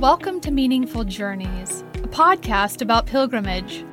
[0.00, 3.84] Welcome to Meaningful Journeys, a podcast about pilgrimage.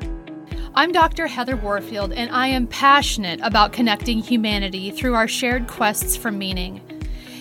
[0.75, 1.25] I'm Dr.
[1.25, 6.79] Heather Warfield, and I am passionate about connecting humanity through our shared quests for meaning.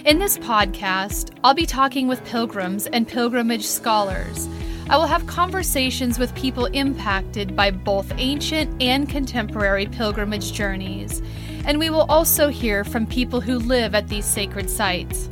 [0.07, 4.49] In this podcast, I'll be talking with pilgrims and pilgrimage scholars.
[4.89, 11.21] I will have conversations with people impacted by both ancient and contemporary pilgrimage journeys,
[11.67, 15.29] and we will also hear from people who live at these sacred sites.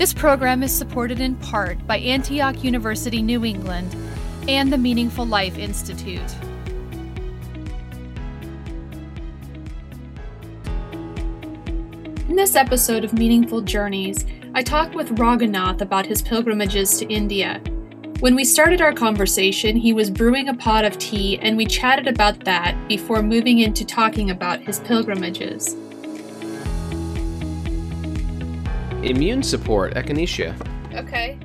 [0.00, 3.94] This program is supported in part by Antioch University New England
[4.48, 6.22] and the Meaningful Life Institute.
[12.30, 14.24] In this episode of Meaningful Journeys,
[14.54, 17.60] I talked with Raghunath about his pilgrimages to India.
[18.20, 22.08] When we started our conversation, he was brewing a pot of tea, and we chatted
[22.08, 25.76] about that before moving into talking about his pilgrimages.
[29.02, 30.54] Immune support, echinacea.
[30.94, 31.38] Okay.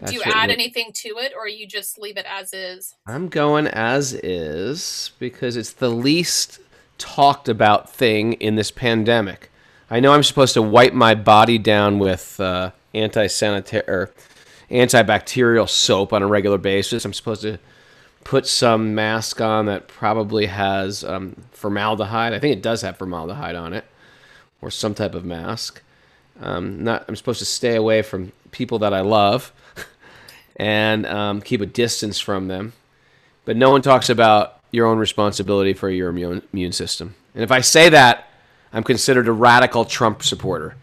[0.00, 2.96] That's Do you add we- anything to it, or you just leave it as is?
[3.06, 6.58] I'm going as is because it's the least
[6.98, 9.50] talked about thing in this pandemic.
[9.88, 14.10] I know I'm supposed to wipe my body down with uh, anti-sanitary or
[14.70, 17.04] antibacterial soap on a regular basis.
[17.04, 17.58] I'm supposed to
[18.24, 22.32] put some mask on that probably has um, formaldehyde.
[22.32, 23.84] I think it does have formaldehyde on it,
[24.62, 25.82] or some type of mask.
[26.40, 27.04] Um, not.
[27.08, 29.52] I'm supposed to stay away from people that I love,
[30.56, 32.72] and um, keep a distance from them.
[33.44, 37.14] But no one talks about your own responsibility for your immune, immune system.
[37.34, 38.28] And if I say that,
[38.72, 40.76] I'm considered a radical Trump supporter.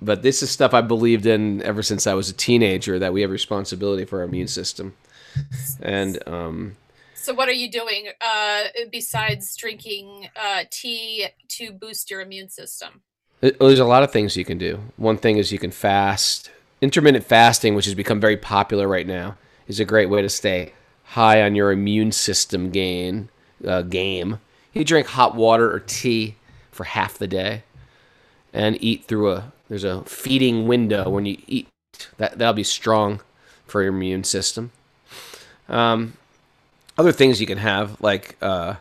[0.00, 3.20] But this is stuff I believed in ever since I was a teenager that we
[3.20, 4.94] have responsibility for our immune system.
[5.80, 6.76] And um,
[7.22, 13.02] So, what are you doing uh, besides drinking uh, tea to boost your immune system?
[13.40, 14.80] There's a lot of things you can do.
[14.96, 16.50] One thing is you can fast.
[16.80, 19.36] Intermittent fasting, which has become very popular right now,
[19.68, 20.72] is a great way to stay
[21.04, 23.28] high on your immune system gain
[23.64, 24.40] uh, game.
[24.72, 26.34] You drink hot water or tea
[26.72, 27.62] for half the day,
[28.52, 31.68] and eat through a there's a feeding window when you eat.
[32.16, 33.20] That that'll be strong
[33.64, 34.72] for your immune system.
[35.68, 36.14] Um,
[37.02, 38.76] other things you can have like uh,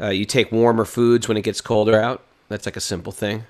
[0.00, 2.22] uh, you take warmer foods when it gets colder out.
[2.48, 3.44] That's like a simple thing.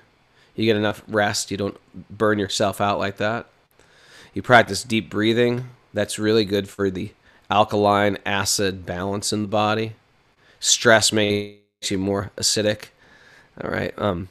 [0.53, 1.49] You get enough rest.
[1.49, 1.77] You don't
[2.09, 3.47] burn yourself out like that.
[4.33, 5.69] You practice deep breathing.
[5.93, 7.11] That's really good for the
[7.49, 9.93] alkaline acid balance in the body.
[10.59, 12.87] Stress makes you more acidic.
[13.63, 13.93] All right.
[13.97, 14.27] Um,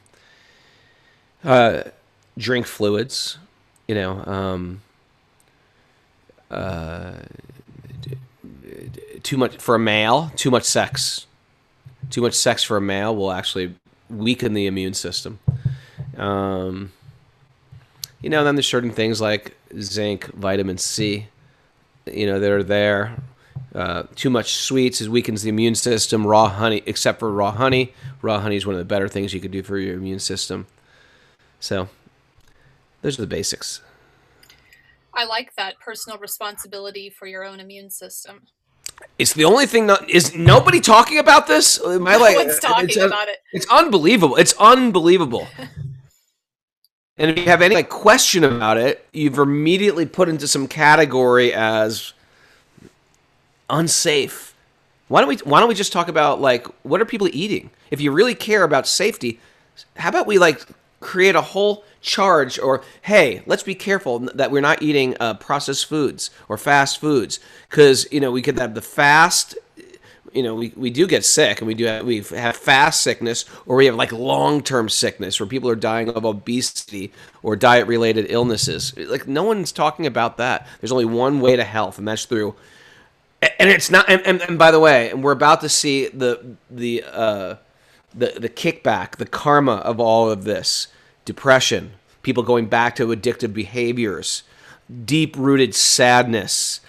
[1.42, 1.84] uh,
[2.36, 3.38] drink fluids.
[3.86, 4.22] You know.
[4.26, 4.82] Um,
[6.50, 7.12] uh,
[9.22, 10.32] too much for a male.
[10.36, 11.26] Too much sex.
[12.10, 13.74] Too much sex for a male will actually
[14.08, 15.38] weaken the immune system.
[16.16, 16.92] Um,
[18.20, 21.28] you know, then there's certain things like zinc, vitamin C,
[22.06, 23.22] you know, that are there.
[23.74, 26.26] Uh, too much sweets is weakens the immune system.
[26.26, 27.92] Raw honey, except for raw honey,
[28.22, 30.66] raw honey is one of the better things you could do for your immune system.
[31.60, 31.88] So,
[33.02, 33.82] those are the basics.
[35.12, 38.46] I like that personal responsibility for your own immune system.
[39.18, 39.86] It's the only thing.
[39.86, 41.80] Not, is nobody talking about this?
[41.84, 43.38] Am I No one's talking it's, about it.
[43.52, 44.36] It's unbelievable.
[44.36, 45.48] It's unbelievable.
[47.18, 51.52] and if you have any like question about it, you've immediately put into some category
[51.52, 52.12] as
[53.68, 54.54] unsafe.
[55.08, 57.70] Why don't we why don't we just talk about like what are people eating?
[57.90, 59.40] If you really care about safety,
[59.96, 60.62] how about we like
[61.00, 65.86] create a whole charge or hey, let's be careful that we're not eating uh, processed
[65.86, 69.56] foods or fast foods because you know we could have the fast
[70.32, 73.44] you know, we, we do get sick and we do have, we have fast sickness
[73.66, 77.86] or we have like long term sickness where people are dying of obesity or diet
[77.86, 78.96] related illnesses.
[78.96, 80.66] Like no one's talking about that.
[80.80, 82.54] There's only one way to health, and that's through.
[83.40, 84.08] And it's not.
[84.08, 87.54] And, and, and by the way, and we're about to see the the uh,
[88.14, 90.88] the the kickback, the karma of all of this
[91.28, 94.42] depression, people going back to addictive behaviors,
[95.04, 96.80] deep rooted sadness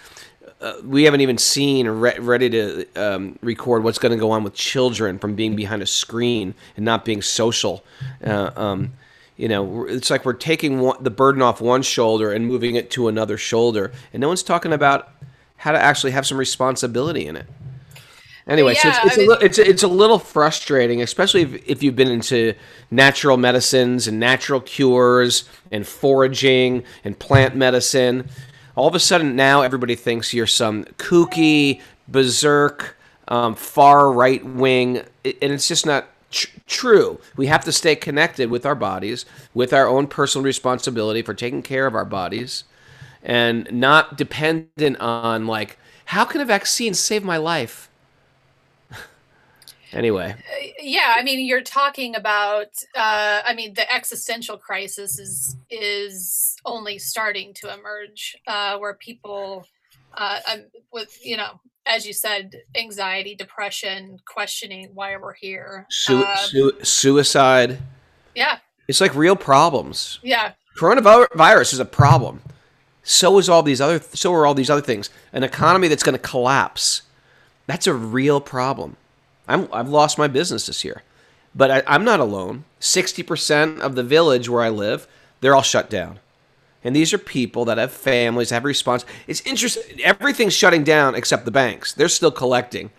[0.62, 4.32] uh, we haven't even seen or re- ready to um, record what's going to go
[4.32, 7.84] on with children from being behind a screen and not being social.
[8.26, 8.94] Uh, um,
[9.38, 12.92] you know, it's like we're taking one, the burden off one shoulder and moving it
[12.92, 15.10] to another shoulder, and no one's talking about
[15.56, 17.48] how to actually have some responsibility in it.
[18.50, 21.84] Anyway, so it's, it's, I a li- it's, it's a little frustrating, especially if, if
[21.84, 22.56] you've been into
[22.90, 28.28] natural medicines and natural cures and foraging and plant medicine.
[28.76, 32.98] All of a sudden, now everybody thinks you're some kooky, berserk,
[33.28, 37.20] um, far right wing, and it's just not Tr- true.
[37.36, 41.64] We have to stay connected with our bodies, with our own personal responsibility for taking
[41.64, 42.66] care of our bodies,
[43.24, 47.89] and not dependent on like, how can a vaccine save my life?
[49.94, 50.36] Anyway.
[50.82, 52.68] Yeah, I mean, you're talking about.
[52.96, 59.66] Uh, I mean, the existential crisis is is only starting to emerge, uh, where people,
[60.16, 65.86] uh, um, with you know, as you said, anxiety, depression, questioning why we're here.
[65.90, 67.80] Su- Um, su- suicide.
[68.36, 70.20] yeah, It's like real problems.
[70.22, 72.42] yeah, Coronavirus is a problem.
[73.04, 74.02] So is all these other.
[74.14, 75.10] So are all these other things.
[75.34, 77.02] An economy that's going to collapse.
[77.66, 78.98] That's a real problem.
[79.50, 81.04] I'm, I've lost my business this year,
[81.54, 82.64] but I, I'm not alone.
[82.80, 85.08] Sixty percent of the village where I live,
[85.42, 86.20] they're all shut down,
[86.84, 89.04] and these are people that have families, have response.
[89.28, 90.00] It's interesting.
[90.02, 91.92] Everything's shutting down except the banks.
[91.92, 92.92] They're still collecting.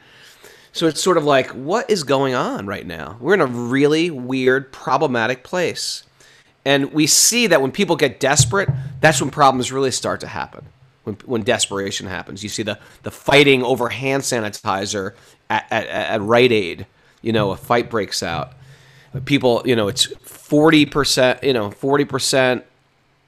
[0.73, 3.17] So it's sort of like, what is going on right now?
[3.19, 6.05] We're in a really weird, problematic place.
[6.65, 8.69] And we see that when people get desperate,
[9.01, 10.67] that's when problems really start to happen.
[11.03, 15.15] When, when desperation happens, you see the, the fighting over hand sanitizer
[15.51, 16.87] at, at, at Rite Aid.
[17.21, 18.53] You know, a fight breaks out.
[19.27, 21.43] People, you know, it's forty percent.
[21.43, 22.65] You know, forty percent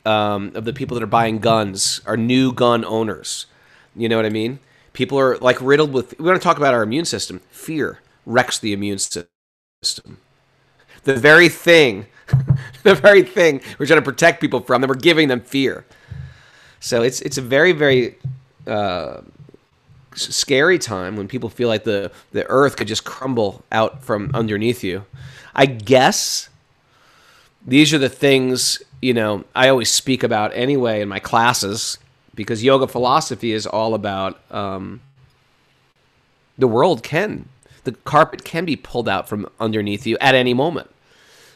[0.06, 3.46] um, of the people that are buying guns are new gun owners.
[3.94, 4.60] You know what I mean?
[4.92, 6.18] People are like riddled with.
[6.18, 7.40] We want to talk about our immune system.
[7.50, 10.18] Fear wrecks the immune system.
[11.04, 12.06] The very thing,
[12.84, 15.84] the very thing we're trying to protect people from, that we're giving them fear.
[16.80, 18.18] So it's it's a very very
[18.66, 19.22] uh,
[20.14, 24.82] scary time when people feel like the the earth could just crumble out from underneath
[24.84, 25.04] you.
[25.54, 26.48] I guess
[27.66, 31.98] these are the things you know I always speak about anyway in my classes
[32.34, 35.00] because yoga philosophy is all about um,
[36.58, 37.48] the world can
[37.84, 40.88] the carpet can be pulled out from underneath you at any moment.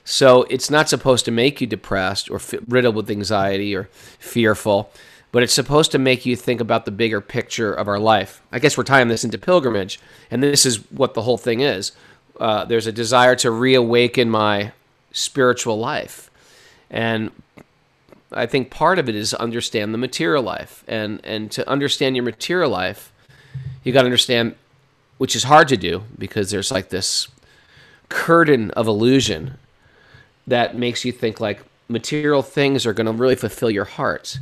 [0.04, 3.88] So it's not supposed to make you depressed or f- riddled with anxiety or
[4.18, 4.90] fearful,
[5.36, 8.40] but it's supposed to make you think about the bigger picture of our life.
[8.50, 10.00] I guess we're tying this into pilgrimage,
[10.30, 11.92] and this is what the whole thing is.
[12.40, 14.72] Uh, there's a desire to reawaken my
[15.12, 16.30] spiritual life,
[16.88, 17.32] and
[18.32, 22.24] I think part of it is understand the material life, and and to understand your
[22.24, 23.12] material life,
[23.84, 24.54] you got to understand,
[25.18, 27.28] which is hard to do because there's like this
[28.08, 29.58] curtain of illusion
[30.46, 34.38] that makes you think like material things are going to really fulfill your heart.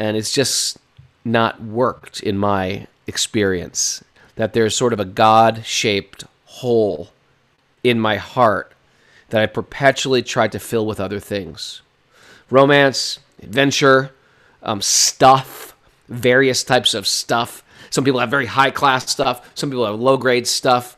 [0.00, 0.78] And it's just
[1.26, 4.02] not worked in my experience.
[4.36, 7.10] That there's sort of a God shaped hole
[7.84, 8.72] in my heart
[9.28, 11.82] that I perpetually tried to fill with other things
[12.48, 14.10] romance, adventure,
[14.62, 15.76] um, stuff,
[16.08, 17.62] various types of stuff.
[17.90, 20.96] Some people have very high class stuff, some people have low grade stuff.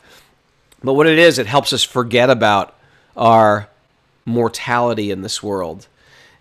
[0.84, 2.76] But what it is, it helps us forget about
[3.16, 3.68] our
[4.24, 5.88] mortality in this world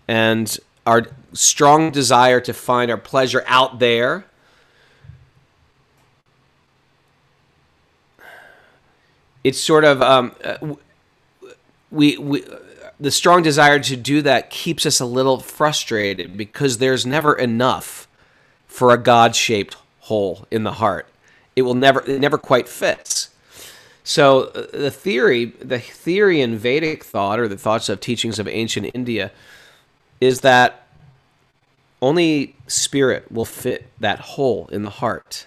[0.06, 0.56] and
[0.86, 4.24] our strong desire to find our pleasure out there.
[9.44, 10.74] It's sort of um, uh,
[11.90, 12.44] we we
[13.00, 18.06] the strong desire to do that keeps us a little frustrated because there's never enough
[18.68, 21.08] for a God-shaped hole in the heart.
[21.56, 23.30] It will never it never quite fits.
[24.04, 28.48] So uh, the theory, the theory in Vedic thought or the thoughts of teachings of
[28.48, 29.32] ancient India
[30.20, 30.81] is that
[32.02, 35.46] only spirit will fit that hole in the heart.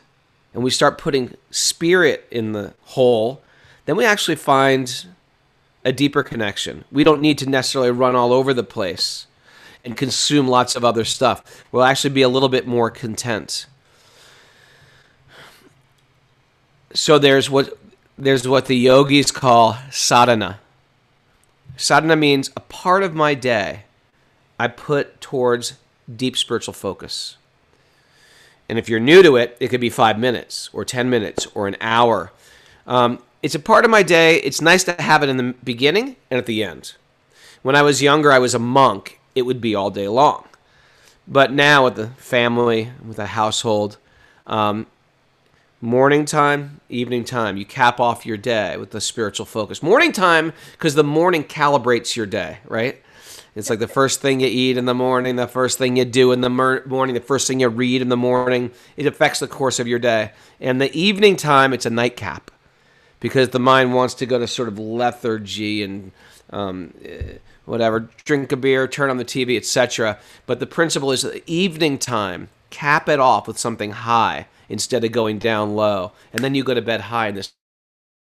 [0.54, 3.44] And we start putting spirit in the hole,
[3.86, 5.06] then we actually find
[5.84, 6.86] a deeper connection.
[6.92, 9.28] We don't need to necessarily run all over the place
[9.84, 11.64] and consume lots of other stuff.
[11.72, 13.68] We'll actually be a little bit more content.
[16.94, 17.78] So there's what
[18.18, 20.62] there's what the yogis call sadhana.
[21.76, 23.84] Sadhana means a part of my day
[24.58, 25.74] I put towards
[26.14, 27.38] deep spiritual focus.
[28.68, 31.68] And if you're new to it, it could be five minutes or 10 minutes or
[31.68, 32.32] an hour.
[32.88, 34.38] Um, it's a part of my day.
[34.38, 36.96] It's nice to have it in the beginning and at the end.
[37.62, 39.20] When I was younger, I was a monk.
[39.36, 40.46] It would be all day long.
[41.28, 43.98] But now, with the family, with the household,
[44.46, 44.86] um,
[45.82, 49.82] morning time, evening time, you cap off your day with the spiritual focus.
[49.82, 53.02] Morning time, because the morning calibrates your day, right?
[53.56, 56.34] It's like the first thing you eat in the morning, the first thing you do
[56.34, 58.72] in the morning, the first thing you read in the morning.
[58.98, 60.32] It affects the course of your day.
[60.60, 62.52] And the evening time, it's a nightcap
[63.22, 66.12] because the mind wants to go to sort of lethargy and
[66.50, 70.20] um, eh, whatever, drink a beer, turn on the TV, etc.
[70.46, 75.14] But the principle is the evening time, cap it off with something high instead of
[75.14, 76.12] going down low.
[76.34, 77.54] And then you go to bed high in this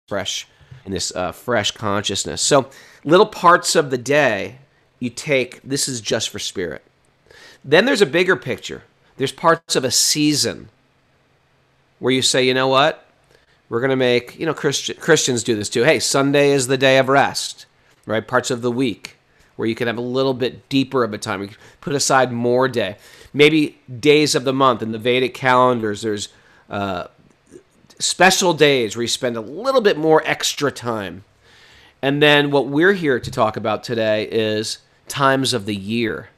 [0.07, 0.47] fresh
[0.85, 2.41] in this uh, fresh consciousness.
[2.41, 2.69] So,
[3.03, 4.59] little parts of the day
[4.99, 6.83] you take, this is just for spirit.
[7.63, 8.83] Then there's a bigger picture.
[9.17, 10.69] There's parts of a season
[11.99, 13.05] where you say, you know what?
[13.69, 15.83] We're going to make, you know, Christi- Christians do this too.
[15.83, 17.65] Hey, Sunday is the day of rest,
[18.05, 18.25] right?
[18.25, 19.17] Parts of the week
[19.55, 21.41] where you can have a little bit deeper of a time.
[21.41, 21.49] You
[21.81, 22.97] put aside more day.
[23.33, 26.29] Maybe days of the month in the Vedic calendars, there's
[26.69, 27.07] uh,
[27.99, 31.23] special days where you spend a little bit more extra time.
[32.01, 36.29] And then what we're here to talk about today is times of the year.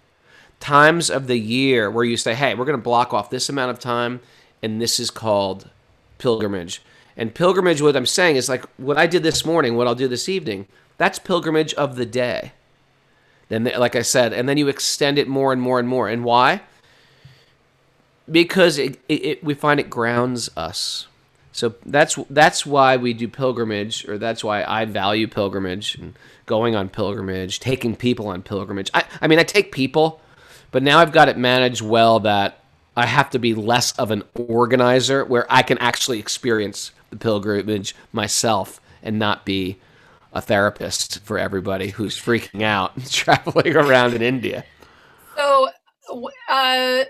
[0.59, 3.71] Times of the year where you say, hey, we're going to block off this amount
[3.71, 4.19] of time,
[4.61, 5.69] and this is called
[6.17, 6.81] pilgrimage.
[7.15, 10.07] And pilgrimage, what I'm saying is like what I did this morning, what I'll do
[10.07, 12.53] this evening, that's pilgrimage of the day.
[13.49, 16.07] Then, like I said, and then you extend it more and more and more.
[16.07, 16.61] And why?
[18.31, 21.07] Because it, it, it, we find it grounds us.
[21.59, 26.73] So that's that's why we do pilgrimage, or that's why I value pilgrimage and going
[26.73, 28.89] on pilgrimage, taking people on pilgrimage.
[28.93, 30.21] I, I mean, I take people,
[30.71, 32.61] but now I've got it managed well that
[32.95, 37.93] I have to be less of an organizer, where I can actually experience the pilgrimage
[38.13, 39.79] myself and not be
[40.31, 44.63] a therapist for everybody who's freaking out traveling around in India.
[45.35, 45.67] So,
[46.47, 47.03] uh,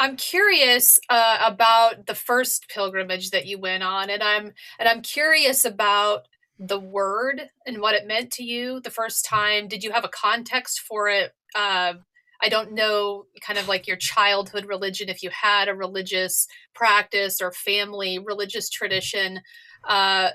[0.00, 5.02] I'm curious uh, about the first pilgrimage that you went on, and I'm and I'm
[5.02, 6.26] curious about
[6.58, 9.68] the word and what it meant to you the first time.
[9.68, 11.32] Did you have a context for it?
[11.54, 11.94] Uh,
[12.42, 17.42] I don't know, kind of like your childhood religion, if you had a religious practice
[17.42, 19.42] or family religious tradition.
[19.86, 20.30] Uh,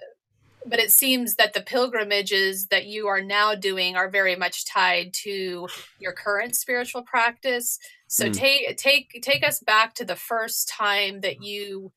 [0.68, 5.14] but it seems that the pilgrimages that you are now doing are very much tied
[5.24, 5.68] to
[6.00, 7.80] your current spiritual practice
[8.16, 8.34] so mm.
[8.34, 11.92] take take take us back to the first time that you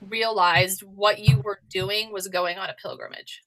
[0.00, 3.42] realized what you were doing was going on a pilgrimage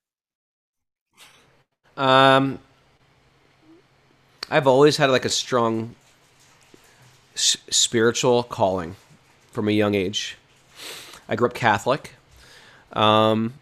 [1.97, 2.59] um
[4.51, 5.95] i've always had like a strong
[7.33, 8.95] s- spiritual calling
[9.51, 10.37] from a young age
[11.27, 12.13] i grew up catholic
[12.93, 13.53] um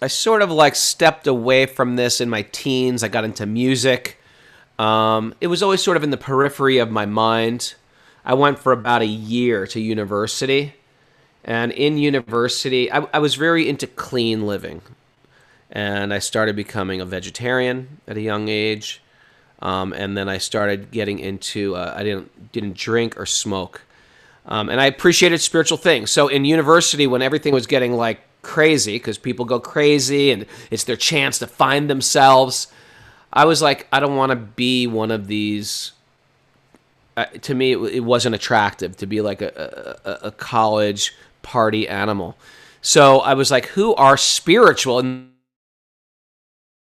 [0.00, 3.04] I sort of like stepped away from this in my teens.
[3.04, 4.18] I got into music.
[4.78, 7.74] Um, it was always sort of in the periphery of my mind.
[8.24, 10.74] I went for about a year to university.
[11.44, 14.82] And in university, I, I was very into clean living.
[15.70, 19.02] And I started becoming a vegetarian at a young age.
[19.60, 23.82] Um, and then I started getting into, uh, I didn't, didn't drink or smoke.
[24.46, 26.10] Um, and I appreciated spiritual things.
[26.10, 30.84] So in university, when everything was getting like crazy because people go crazy and it's
[30.84, 32.66] their chance to find themselves.
[33.32, 35.92] I was like, I don't want to be one of these.
[37.16, 41.86] Uh, to me, it, it, wasn't attractive to be like a, a, a, college party
[41.86, 42.36] animal.
[42.80, 45.30] So I was like, who are spiritual in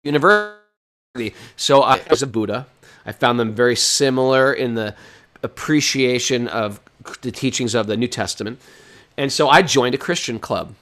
[0.03, 1.33] university?
[1.55, 2.67] So I was a Buddha.
[3.07, 4.95] I found them very similar in the
[5.41, 6.79] appreciation of
[7.21, 8.59] the teachings of the New Testament.
[9.17, 10.75] And so I joined a Christian club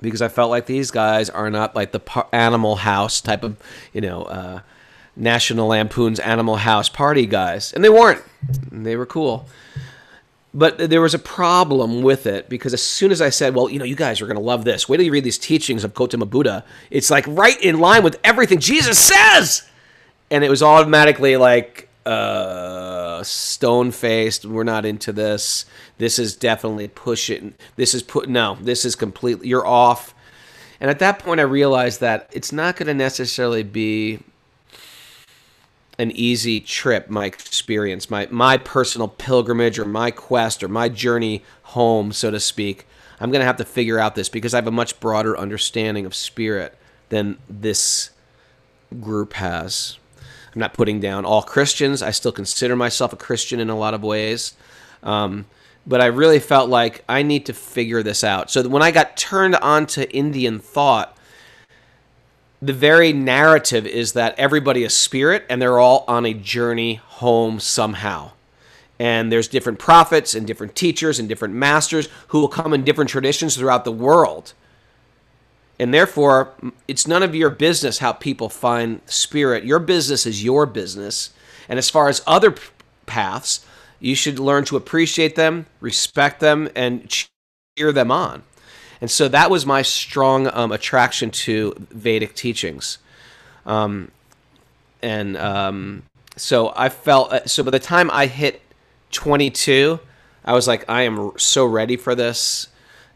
[0.00, 3.56] because I felt like these guys are not like the par- Animal House type of,
[3.92, 4.60] you know, uh,
[5.16, 8.22] National Lampoon's Animal House party guys, and they weren't.
[8.70, 9.46] They were cool.
[10.54, 13.78] But there was a problem with it because as soon as I said, "Well, you
[13.78, 14.88] know, you guys are going to love this.
[14.88, 18.18] Wait till you read these teachings of Gautama Buddha," it's like right in line with
[18.24, 19.68] everything Jesus says,
[20.30, 24.44] and it was automatically like uh, stone faced.
[24.44, 25.66] We're not into this.
[25.98, 27.54] This is definitely pushing.
[27.76, 28.28] This is put.
[28.28, 29.48] No, this is completely.
[29.48, 30.14] You're off.
[30.80, 34.20] And at that point, I realized that it's not going to necessarily be
[35.98, 37.10] an easy trip.
[37.10, 42.40] My experience, my my personal pilgrimage, or my quest, or my journey home, so to
[42.40, 42.86] speak.
[43.20, 46.06] I'm going to have to figure out this because I have a much broader understanding
[46.06, 46.78] of spirit
[47.08, 48.10] than this
[49.00, 49.98] group has.
[50.58, 52.02] I'm not putting down all Christians.
[52.02, 54.54] I still consider myself a Christian in a lot of ways.
[55.04, 55.46] Um,
[55.86, 58.50] but I really felt like I need to figure this out.
[58.50, 61.16] So when I got turned on to Indian thought,
[62.60, 67.60] the very narrative is that everybody is spirit and they're all on a journey home
[67.60, 68.32] somehow.
[68.98, 73.10] And there's different prophets and different teachers and different masters who will come in different
[73.10, 74.54] traditions throughout the world.
[75.78, 76.52] And therefore,
[76.88, 79.64] it's none of your business how people find spirit.
[79.64, 81.30] Your business is your business.
[81.68, 82.54] And as far as other
[83.06, 83.64] paths,
[84.00, 88.42] you should learn to appreciate them, respect them, and cheer them on.
[89.00, 92.98] And so that was my strong um, attraction to Vedic teachings.
[93.64, 94.10] Um,
[95.02, 96.02] and um,
[96.36, 98.60] so I felt, uh, so by the time I hit
[99.12, 100.00] 22,
[100.44, 102.68] I was like, I am so ready for this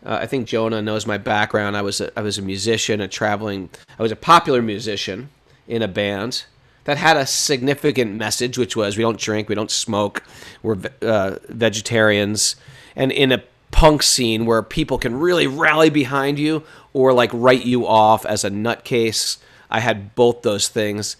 [0.04, 1.76] Uh, I think Jonah knows my background.
[1.76, 3.70] I was a, I was a musician, a traveling.
[3.98, 5.30] I was a popular musician
[5.68, 6.44] in a band
[6.84, 10.24] that had a significant message, which was we don't drink, we don't smoke,
[10.62, 12.56] we're uh, vegetarians,
[12.96, 17.64] and in a punk scene where people can really rally behind you or like write
[17.64, 19.38] you off as a nutcase.
[19.70, 21.16] I had both those things,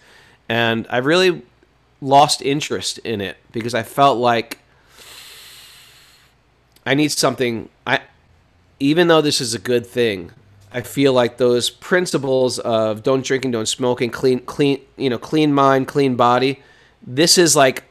[0.49, 1.43] and I really
[2.01, 4.59] lost interest in it because I felt like
[6.85, 7.69] I need something.
[8.83, 10.33] Even though this is a good thing,
[10.69, 15.53] I feel like those principles of don't drinking, don't smoking, clean, clean, you know, clean
[15.53, 16.61] mind, clean body.
[17.01, 17.85] This is like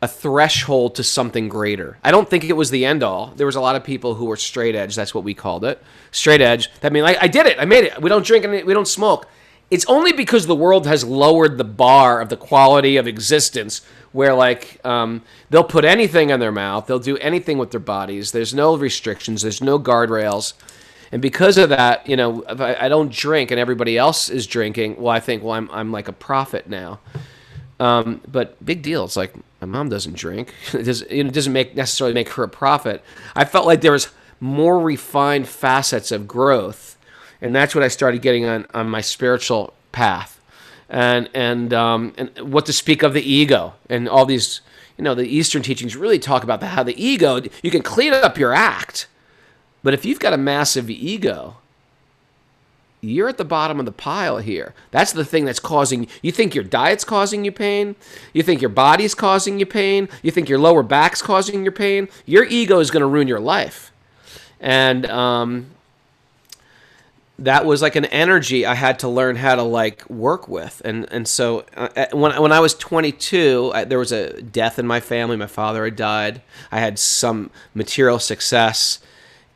[0.00, 1.98] a threshold to something greater.
[2.04, 3.32] I don't think it was the end all.
[3.34, 4.94] There was a lot of people who were straight edge.
[4.94, 6.70] That's what we called it, straight edge.
[6.82, 7.58] That mean, like, I did it.
[7.58, 8.00] I made it.
[8.00, 9.26] We don't drink and we don't smoke.
[9.72, 13.80] It's only because the world has lowered the bar of the quality of existence
[14.14, 18.30] where like um, they'll put anything in their mouth, they'll do anything with their bodies.
[18.30, 20.54] There's no restrictions, there's no guardrails,
[21.10, 24.46] and because of that, you know, if I, I don't drink and everybody else is
[24.46, 27.00] drinking, well, I think, well, I'm I'm like a prophet now.
[27.80, 29.04] Um, but big deal.
[29.04, 30.54] It's like my mom doesn't drink.
[30.72, 33.02] It doesn't, it doesn't make necessarily make her a prophet.
[33.34, 36.96] I felt like there was more refined facets of growth,
[37.42, 40.33] and that's what I started getting on on my spiritual path
[40.94, 44.60] and and um, and what to speak of the ego and all these
[44.96, 48.38] you know the Eastern teachings really talk about how the ego you can clean up
[48.38, 49.08] your act,
[49.82, 51.56] but if you've got a massive ego,
[53.00, 54.72] you're at the bottom of the pile here.
[54.92, 57.96] That's the thing that's causing you think your diet's causing you pain,
[58.32, 62.08] you think your body's causing you pain, you think your lower back's causing your pain.
[62.24, 63.90] Your ego is going to ruin your life,
[64.60, 65.73] and um,
[67.38, 70.80] that was like an energy I had to learn how to like work with.
[70.84, 74.86] And and so uh, when when I was 22, I, there was a death in
[74.86, 75.36] my family.
[75.36, 76.42] My father had died.
[76.70, 79.00] I had some material success,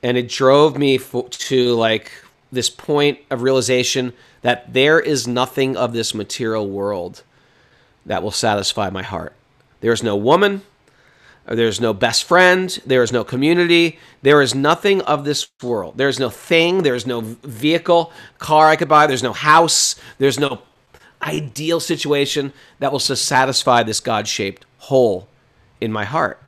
[0.03, 2.11] and it drove me fo- to like
[2.51, 7.23] this point of realization that there is nothing of this material world
[8.07, 9.35] that will satisfy my heart.
[9.81, 10.63] There is no woman,
[11.49, 12.79] there's no best friend.
[12.85, 13.99] There is no community.
[14.23, 15.97] There is nothing of this world.
[15.97, 16.83] There is no thing.
[16.83, 19.07] There is no vehicle, car I could buy.
[19.07, 19.97] There's no house.
[20.19, 20.61] There's no
[21.23, 25.29] ideal situation that will satisfy this God shaped hole
[25.81, 26.41] in my heart.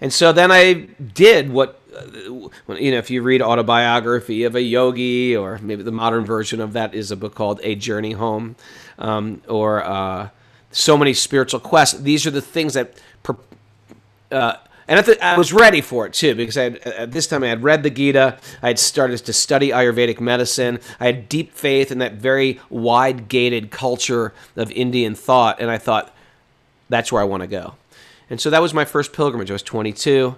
[0.00, 4.62] And so then I did what, uh, you know, if you read autobiography of a
[4.62, 8.56] yogi, or maybe the modern version of that is a book called A Journey Home,
[8.98, 10.30] um, or uh,
[10.70, 12.00] so many spiritual quests.
[12.00, 12.94] These are the things that
[14.30, 14.56] uh,
[14.86, 17.48] and the, I was ready for it too because I had, at this time I
[17.48, 18.38] had read the Gita.
[18.62, 20.78] I had started to study Ayurvedic medicine.
[21.00, 26.14] I had deep faith in that very wide-gated culture of Indian thought, and I thought
[26.88, 27.74] that's where I want to go.
[28.28, 29.50] And so that was my first pilgrimage.
[29.50, 30.36] I was 22.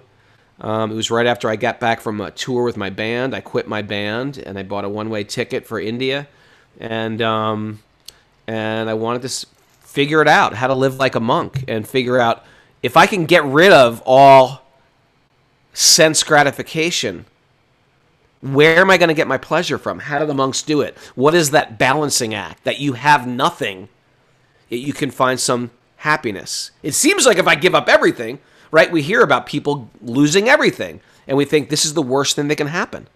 [0.59, 3.35] Um, it was right after I got back from a tour with my band.
[3.35, 6.27] I quit my band and I bought a one-way ticket for India,
[6.79, 7.79] and um,
[8.47, 9.47] and I wanted to
[9.81, 12.45] figure it out, how to live like a monk, and figure out
[12.83, 14.61] if I can get rid of all
[15.73, 17.25] sense gratification,
[18.41, 19.99] where am I going to get my pleasure from?
[19.99, 20.97] How do the monks do it?
[21.15, 23.89] What is that balancing act that you have nothing,
[24.69, 26.71] yet you can find some happiness?
[26.83, 28.39] It seems like if I give up everything,
[28.71, 28.91] right?
[28.91, 32.57] We hear about people losing everything, and we think this is the worst thing that
[32.57, 33.07] can happen.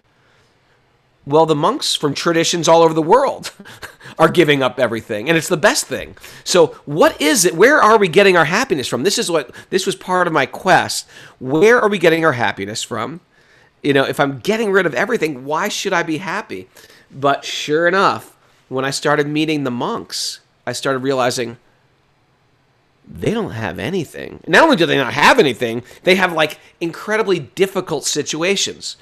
[1.26, 3.52] Well, the monks from traditions all over the world
[4.22, 6.16] are giving up everything, and it's the best thing.
[6.44, 7.56] So, what is it?
[7.56, 9.02] Where are we getting our happiness from?
[9.02, 11.08] This is what this was part of my quest.
[11.40, 13.22] Where are we getting our happiness from?
[13.82, 16.70] You know, if I'm getting rid of everything, why should I be happy?
[17.10, 18.38] But sure enough,
[18.70, 21.58] when I started meeting the monks, I started realizing
[23.08, 24.42] they don't have anything.
[24.46, 28.98] Not only do they not have anything, they have like incredibly difficult situations.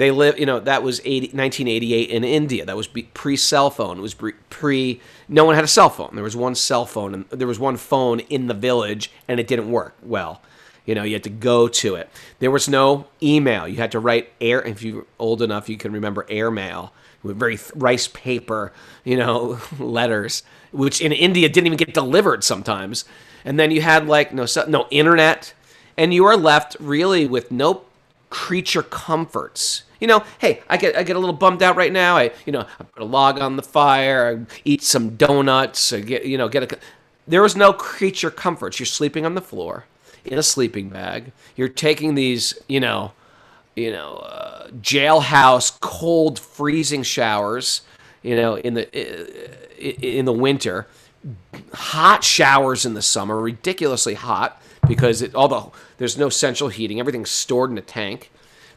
[0.00, 2.64] They live, you know, that was 80, 1988 in India.
[2.64, 3.98] That was pre cell phone.
[3.98, 6.12] It was pre, no one had a cell phone.
[6.14, 9.46] There was one cell phone, and there was one phone in the village, and it
[9.46, 10.40] didn't work well.
[10.86, 12.08] You know, you had to go to it.
[12.38, 13.68] There was no email.
[13.68, 14.62] You had to write air.
[14.62, 18.72] If you're old enough, you can remember airmail with very rice paper,
[19.04, 23.04] you know, letters, which in India didn't even get delivered sometimes.
[23.44, 25.52] And then you had like no no internet,
[25.98, 27.82] and you are left really with no
[28.30, 29.82] creature comforts.
[30.00, 32.16] You know, hey, I get I get a little bummed out right now.
[32.16, 36.00] I you know I put a log on the fire, I eat some donuts, I
[36.00, 36.78] get you know get a.
[37.28, 38.80] There is no creature comforts.
[38.80, 39.84] You're sleeping on the floor
[40.24, 41.32] in a sleeping bag.
[41.54, 43.12] You're taking these you know,
[43.76, 47.82] you know, uh, jailhouse cold freezing showers.
[48.22, 50.86] You know, in the in the winter,
[51.74, 54.60] hot showers in the summer, ridiculously hot
[54.90, 58.30] because it, although there's no central heating, everything's stored in a tank.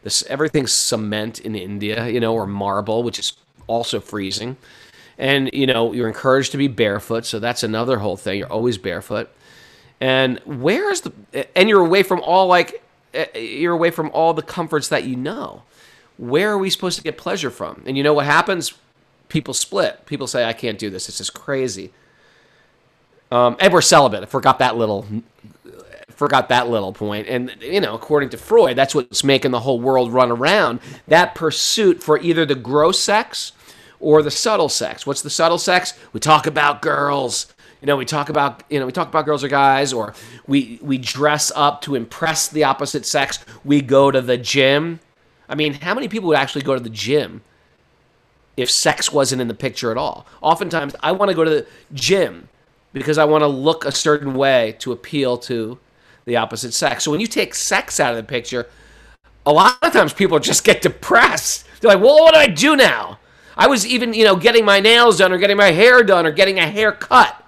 [0.03, 3.33] This everything's cement in India, you know, or marble, which is
[3.67, 4.57] also freezing.
[5.17, 8.37] And you know, you're encouraged to be barefoot, so that's another whole thing.
[8.37, 9.29] You're always barefoot.
[9.99, 11.13] And where is the
[11.57, 15.15] and you're away from all like eh, you're away from all the comforts that you
[15.15, 15.63] know.
[16.17, 17.83] Where are we supposed to get pleasure from?
[17.87, 18.73] And you know what happens?
[19.29, 20.05] People split.
[20.05, 21.07] People say, I can't do this.
[21.07, 21.91] This is crazy.
[23.31, 24.21] Um, and we're celibate.
[24.21, 25.07] I forgot that little
[26.23, 27.27] forgot that little point.
[27.27, 30.79] And you know, according to Freud, that's what's making the whole world run around.
[31.09, 33.51] That pursuit for either the gross sex
[33.99, 35.05] or the subtle sex.
[35.05, 35.99] What's the subtle sex?
[36.13, 37.53] We talk about girls.
[37.81, 40.13] You know, we talk about you know we talk about girls or guys, or
[40.47, 43.43] we we dress up to impress the opposite sex.
[43.65, 45.01] We go to the gym.
[45.49, 47.41] I mean, how many people would actually go to the gym
[48.55, 50.25] if sex wasn't in the picture at all?
[50.41, 52.47] Oftentimes, I want to go to the gym
[52.93, 55.79] because I want to look a certain way to appeal to
[56.25, 57.03] the opposite sex.
[57.03, 58.67] So when you take sex out of the picture,
[59.45, 61.65] a lot of times people just get depressed.
[61.81, 63.19] They're like, well, what do I do now?
[63.55, 66.31] I was even, you know, getting my nails done or getting my hair done or
[66.31, 67.39] getting a haircut.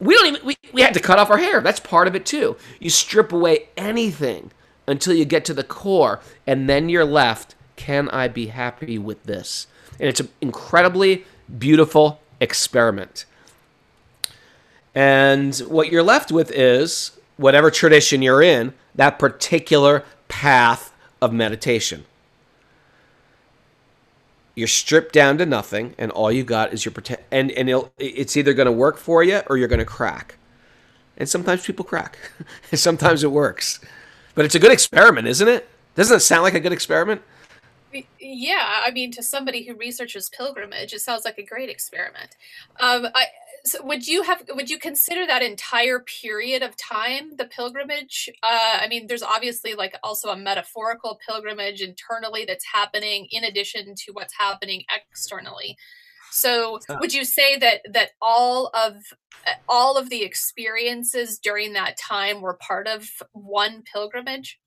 [0.00, 1.60] We don't even, we, we had to cut off our hair.
[1.60, 2.56] That's part of it too.
[2.80, 4.50] You strip away anything
[4.86, 9.22] until you get to the core, and then you're left, can I be happy with
[9.24, 9.66] this?
[10.00, 11.26] And it's an incredibly
[11.58, 13.26] beautiful experiment.
[14.94, 22.04] And what you're left with is whatever tradition you're in, that particular path of meditation.
[24.54, 27.22] You're stripped down to nothing, and all you got is your pretend.
[27.30, 30.36] And and it's either going to work for you or you're going to crack.
[31.16, 32.18] And sometimes people crack.
[32.70, 33.80] And sometimes it works,
[34.34, 35.68] but it's a good experiment, isn't it?
[35.94, 37.22] Doesn't it sound like a good experiment?
[38.20, 42.36] Yeah, I mean, to somebody who researches pilgrimage, it sounds like a great experiment.
[42.78, 43.26] Um, I
[43.68, 48.28] so would you have would you consider that entire period of time the pilgrimage?
[48.42, 53.94] Uh, i mean there's obviously like also a metaphorical pilgrimage internally that's happening in addition
[53.96, 55.76] to what's happening externally.
[56.30, 56.96] So uh.
[57.00, 58.96] would you say that that all of
[59.46, 64.58] uh, all of the experiences during that time were part of one pilgrimage?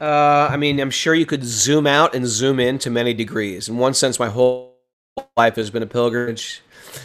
[0.00, 3.68] Uh, i mean i'm sure you could zoom out and zoom in to many degrees.
[3.68, 4.76] In one sense my whole
[5.36, 6.62] life has been a pilgrimage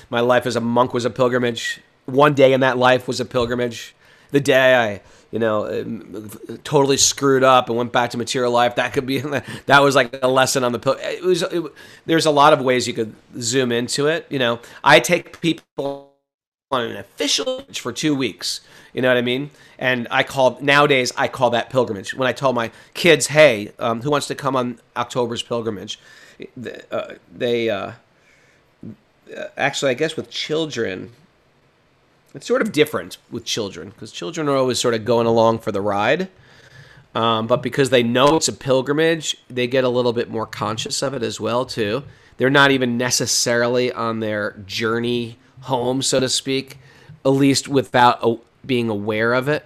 [0.10, 1.82] my life as a monk was a pilgrimage.
[2.06, 3.95] One day in that life was a pilgrimage.
[4.32, 6.30] The day I, you know, um,
[6.63, 9.19] totally screwed up and went back to material life, that could be
[9.65, 11.63] that was like a lesson on the pil- it was it,
[12.06, 14.60] there's a lot of ways you could zoom into it, you know.
[14.84, 16.13] I take people
[16.71, 18.62] on an official for 2 weeks.
[18.93, 19.52] You know what I mean?
[19.78, 22.13] And I call nowadays I call that pilgrimage.
[22.13, 26.00] When I tell my kids, "Hey, um, who wants to come on October's pilgrimage?"
[26.91, 27.91] Uh, they uh,
[29.57, 31.11] actually, I guess with children,
[32.33, 35.71] it's sort of different with children because children are always sort of going along for
[35.71, 36.29] the ride.
[37.13, 41.01] Um, but because they know it's a pilgrimage, they get a little bit more conscious
[41.01, 42.03] of it as well too.
[42.38, 46.77] They're not even necessarily on their journey home, so to speak,
[47.23, 49.65] at least without a, being aware of it.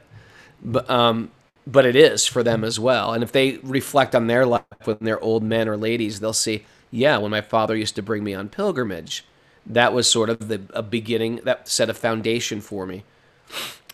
[0.61, 1.31] But um,
[1.65, 3.13] but it is for them as well.
[3.13, 6.65] And if they reflect on their life when they're old men or ladies, they'll see,
[6.91, 9.23] yeah, when my father used to bring me on pilgrimage,
[9.69, 13.03] that was sort of the a beginning that set a foundation for me.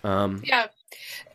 [0.03, 0.67] Um, yeah.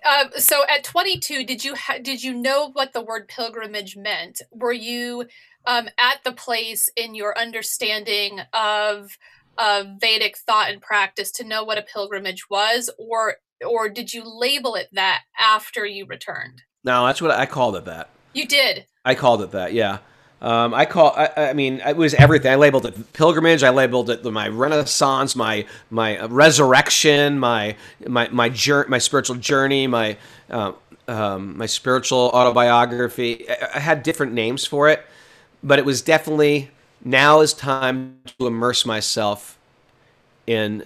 [0.05, 4.41] Uh, so at 22, did you ha- did you know what the word pilgrimage meant?
[4.51, 5.27] Were you
[5.67, 9.19] um, at the place in your understanding of
[9.59, 14.23] uh, Vedic thought and practice to know what a pilgrimage was, or or did you
[14.25, 16.63] label it that after you returned?
[16.83, 17.85] No, that's what I called it.
[17.85, 18.87] That you did.
[19.05, 19.75] I called it that.
[19.75, 19.99] Yeah.
[20.43, 21.13] Um, I call.
[21.17, 22.51] I, I, mean, it was everything.
[22.51, 23.63] I labeled it pilgrimage.
[23.63, 27.77] I labeled it my renaissance, my my resurrection, my
[28.07, 30.17] my my journey, my spiritual journey, my
[30.49, 30.73] uh,
[31.09, 33.51] um, my spiritual autobiography.
[33.51, 35.05] I, I had different names for it,
[35.63, 36.71] but it was definitely
[37.05, 39.59] now is time to immerse myself
[40.47, 40.85] in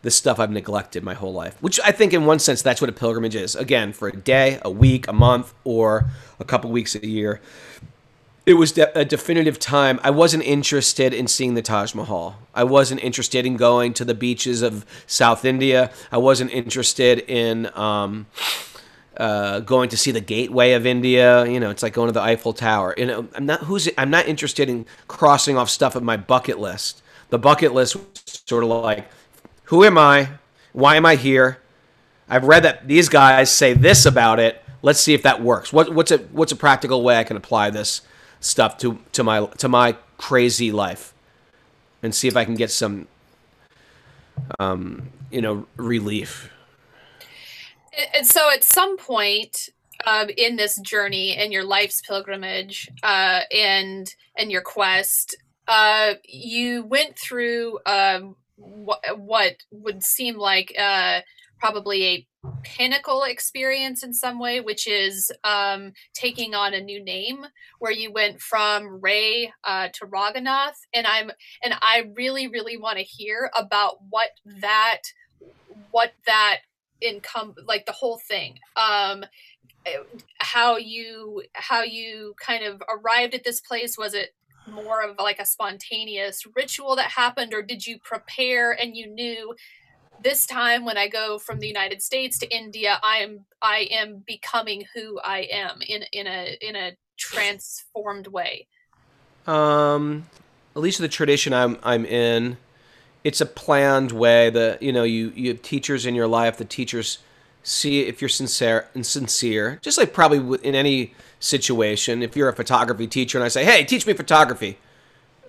[0.00, 1.62] the stuff I've neglected my whole life.
[1.62, 3.54] Which I think, in one sense, that's what a pilgrimage is.
[3.54, 6.06] Again, for a day, a week, a month, or
[6.40, 7.42] a couple weeks a year
[8.44, 10.00] it was de- a definitive time.
[10.02, 12.38] I wasn't interested in seeing the Taj Mahal.
[12.54, 15.92] I wasn't interested in going to the beaches of South India.
[16.10, 18.26] I wasn't interested in um,
[19.16, 21.46] uh, going to see the Gateway of India.
[21.46, 22.94] You know, it's like going to the Eiffel Tower.
[22.96, 26.58] You know, I'm not who's I'm not interested in crossing off stuff of my bucket
[26.58, 27.02] list.
[27.30, 29.08] The bucket list was sort of like,
[29.64, 30.28] who am I?
[30.72, 31.58] Why am I here?
[32.28, 34.62] I've read that these guys say this about it.
[34.80, 35.72] Let's see if that works.
[35.72, 38.00] What, what's a what's a practical way I can apply this
[38.42, 41.14] stuff to to my to my crazy life
[42.02, 43.08] and see if I can get some
[44.58, 46.50] um, you know relief.
[48.14, 49.70] And so at some point
[50.06, 55.36] um, in this journey in your life's pilgrimage uh, and and your quest,
[55.68, 61.20] uh, you went through um, wh- what would seem like uh,
[61.62, 62.26] probably a
[62.64, 67.46] pinnacle experience in some way, which is um, taking on a new name,
[67.78, 71.30] where you went from Ray uh, to Raghunath, and I'm
[71.62, 75.02] and I really really want to hear about what that
[75.92, 76.58] what that
[77.00, 79.24] income like the whole thing um
[79.86, 79.98] eh,
[80.38, 83.96] how you how you kind of arrived at this place.
[83.96, 84.34] Was it
[84.66, 89.54] more of like a spontaneous ritual that happened or did you prepare and you knew
[90.22, 94.22] this time when I go from the United States to India, I am I am
[94.26, 98.66] becoming who I am in in a in a transformed way.
[99.46, 100.28] Um,
[100.76, 102.58] at least the tradition I'm I'm in,
[103.24, 104.50] it's a planned way.
[104.50, 106.56] That you know you you have teachers in your life.
[106.56, 107.18] The teachers
[107.62, 112.22] see if you're sincere and sincere, just like probably in any situation.
[112.22, 114.78] If you're a photography teacher and I say, "Hey, teach me photography,"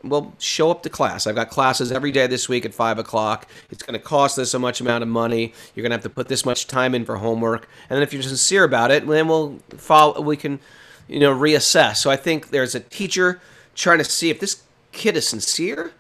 [0.04, 1.26] well, show up to class.
[1.26, 3.48] I've got classes every day this week at five o'clock.
[3.72, 5.54] It's going to cost this so much amount of money.
[5.74, 8.14] You're going to have to put this much time in for homework, and then if
[8.14, 10.20] you're sincere about it, then we'll follow.
[10.22, 10.60] We can,
[11.08, 11.98] you know, reassess.
[11.98, 13.42] So I think there's a teacher
[13.76, 15.94] trying to see if this kid is sincere,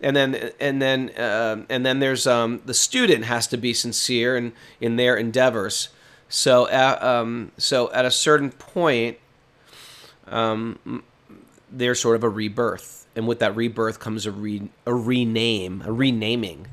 [0.00, 4.36] and then and then uh, and then there's um, the student has to be sincere
[4.36, 5.90] in in their endeavors.
[6.30, 9.18] So uh, um, so at a certain point,
[10.28, 11.02] um,
[11.70, 15.92] there's sort of a rebirth and with that rebirth comes a re a rename, a
[15.92, 16.66] renaming.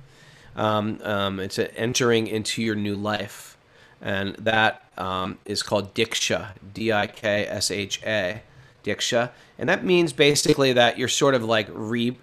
[0.56, 3.58] Um, um, it's entering into your new life,
[4.02, 8.42] and that um, is called diksha, D-I-K-S-H-A,
[8.84, 12.18] diksha, and that means basically that you're sort of like re,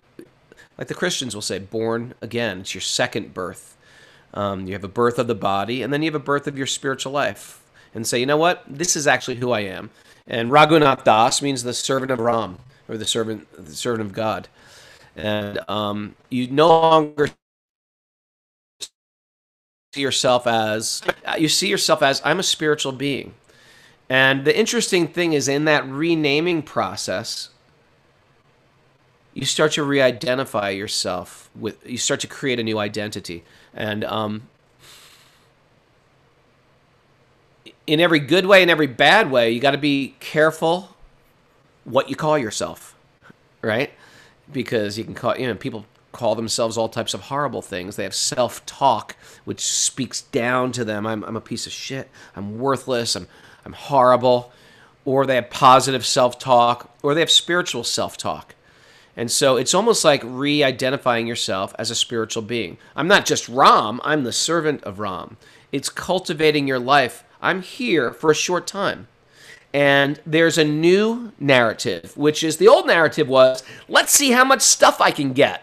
[0.77, 2.61] like the Christians will say, born again.
[2.61, 3.77] It's your second birth.
[4.33, 6.59] Um, you have a birth of the body, and then you have a birth of
[6.59, 7.63] your spiritual life,
[7.95, 9.91] and say, you know what, this is actually who I am.
[10.27, 14.49] And Raghunath Das means the servant of Ram or the servant, the servant of God,
[15.17, 17.31] and um, you no longer
[19.95, 21.03] see yourself as
[21.39, 23.35] you see yourself as I'm a spiritual being.
[24.09, 27.51] And the interesting thing is in that renaming process,
[29.35, 33.43] you start to re-identify yourself with you start to create a new identity
[33.75, 34.43] and um,
[37.87, 40.94] in every good way and every bad way you got to be careful
[41.85, 42.95] what you call yourself,
[43.63, 43.93] right?
[44.53, 47.97] Because you can call, you know, people call themselves all types of horrible things.
[47.97, 51.07] They have self talk, which speaks down to them.
[51.07, 52.09] I'm, I'm a piece of shit.
[52.35, 53.17] I'm worthless.
[53.17, 53.29] I'm,
[53.65, 54.53] I'm horrible.
[55.05, 58.55] Or they have positive self talk, or they have spiritual self talk.
[59.17, 62.79] And so it's almost like re identifying yourself as a spiritual being.
[62.97, 65.37] I'm not just Ram, I'm the servant of Ram.
[65.71, 67.25] It's cultivating your life.
[67.43, 69.09] I'm here for a short time
[69.75, 74.63] and there's a new narrative, which is the old narrative was let's see how much
[74.63, 75.63] stuff I can get.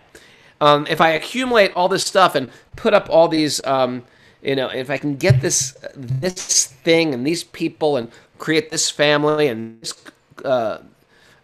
[0.60, 4.04] Um, if I accumulate all this stuff and put up all these, um,
[4.44, 8.92] you know, if I can get this this thing and these people and create this
[8.92, 9.94] family and this
[10.44, 10.80] uh,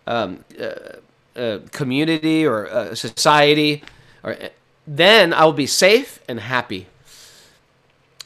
[0.05, 3.81] um, uh, uh, community or uh, society,
[4.23, 4.37] or
[4.85, 6.87] then I will be safe and happy.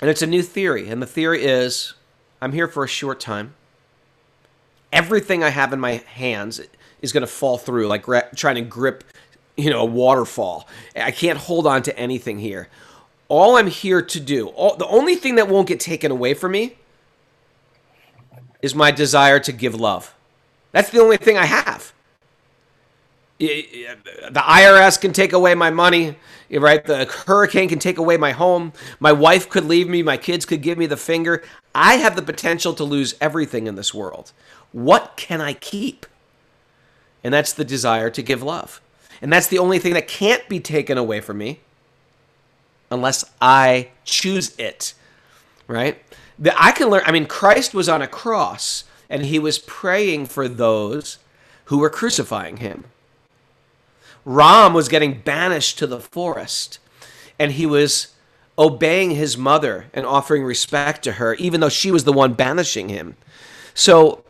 [0.01, 1.93] And it's a new theory, and the theory is
[2.41, 3.54] I'm here for a short time
[4.91, 6.62] everything I have in my hands
[7.01, 9.04] is going to fall through, like gra- trying to grip,
[9.58, 10.67] you know, a waterfall.
[10.95, 12.69] I can't hold on to anything here.
[13.27, 16.51] All I'm here to do, all, the only thing that won't get taken away from
[16.51, 16.75] me
[18.62, 20.13] is my desire to give love.
[20.71, 21.93] That's the only thing I have.
[23.39, 23.88] The
[24.36, 26.15] IRS can take away my money,
[26.51, 26.84] right?
[26.86, 28.71] The hurricane can take away my home.
[28.99, 30.04] My wife could leave me.
[30.04, 31.43] My kids could give me the finger.
[31.73, 34.32] I have the potential to lose everything in this world.
[34.72, 36.06] What can I keep?
[37.24, 38.82] And that's the desire to give love.
[39.22, 41.60] And that's the only thing that can't be taken away from me
[42.90, 44.94] unless I choose it.
[45.68, 46.02] Right?
[46.40, 50.28] That I can learn I mean Christ was on a cross and he was praying
[50.28, 51.20] for those
[51.66, 52.86] who were crucifying him.
[54.26, 56.80] Ram was getting banished to the forest
[57.38, 58.14] and he was
[58.58, 62.90] obeying his mother and offering respect to her even though she was the one banishing
[62.90, 63.16] him.
[63.74, 64.24] So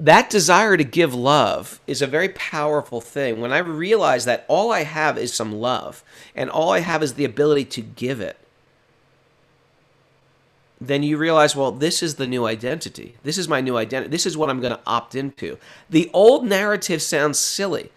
[0.00, 3.40] that desire to give love is a very powerful thing.
[3.40, 6.02] When I realize that all I have is some love
[6.34, 8.36] and all I have is the ability to give it,
[10.80, 13.16] then you realize, well, this is the new identity.
[13.22, 14.10] This is my new identity.
[14.10, 15.58] This is what I'm going to opt into.
[15.90, 17.92] The old narrative sounds silly.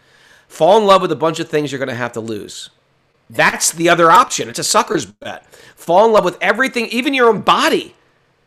[0.49, 2.69] Fall in love with a bunch of things you're going to have to lose.
[3.29, 4.49] That's the other option.
[4.49, 5.45] It's a sucker's bet.
[5.75, 7.95] Fall in love with everything, even your own body.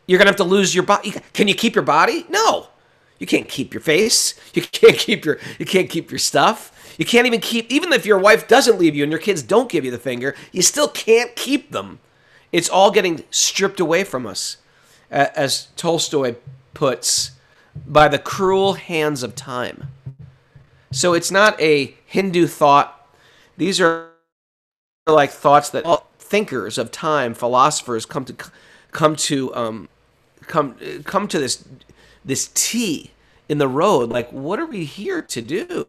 [0.06, 1.14] You're gonna have to lose your body.
[1.32, 2.24] Can you keep your body?
[2.28, 2.68] No,
[3.18, 4.34] you can't keep your face.
[4.54, 6.72] You can't keep your you can't keep your stuff.
[6.98, 9.70] You can't even keep even if your wife doesn't leave you and your kids don't
[9.70, 11.98] give you the finger, you still can't keep them.
[12.52, 14.58] It's all getting stripped away from us,
[15.10, 16.36] as Tolstoy
[16.74, 17.32] puts,
[17.86, 19.88] by the cruel hands of time.
[20.92, 23.08] So it's not a Hindu thought.
[23.56, 24.10] These are
[25.06, 28.36] like thoughts that all thinkers of time, philosophers, come to
[28.92, 29.88] come to um,
[30.46, 31.64] come come to this
[32.26, 33.12] this T
[33.48, 34.10] in the road.
[34.10, 35.88] Like, what are we here to do?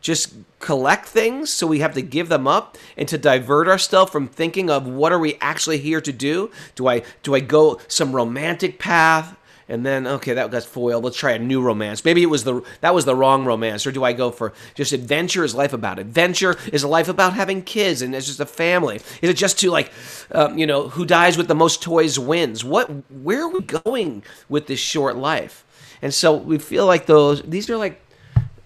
[0.00, 4.28] Just collect things so we have to give them up and to divert ourselves from
[4.28, 6.50] thinking of what are we actually here to do?
[6.74, 9.36] Do I do I go some romantic path?
[9.68, 11.04] And then okay that got foiled.
[11.04, 12.04] Let's try a new romance.
[12.04, 14.92] Maybe it was the that was the wrong romance or do i go for just
[14.92, 18.96] adventure is life about adventure is life about having kids and it's just a family?
[19.20, 19.92] Is it just to like
[20.32, 22.64] um, you know who dies with the most toys wins?
[22.64, 25.64] What where are we going with this short life?
[26.02, 28.01] And so we feel like those these are like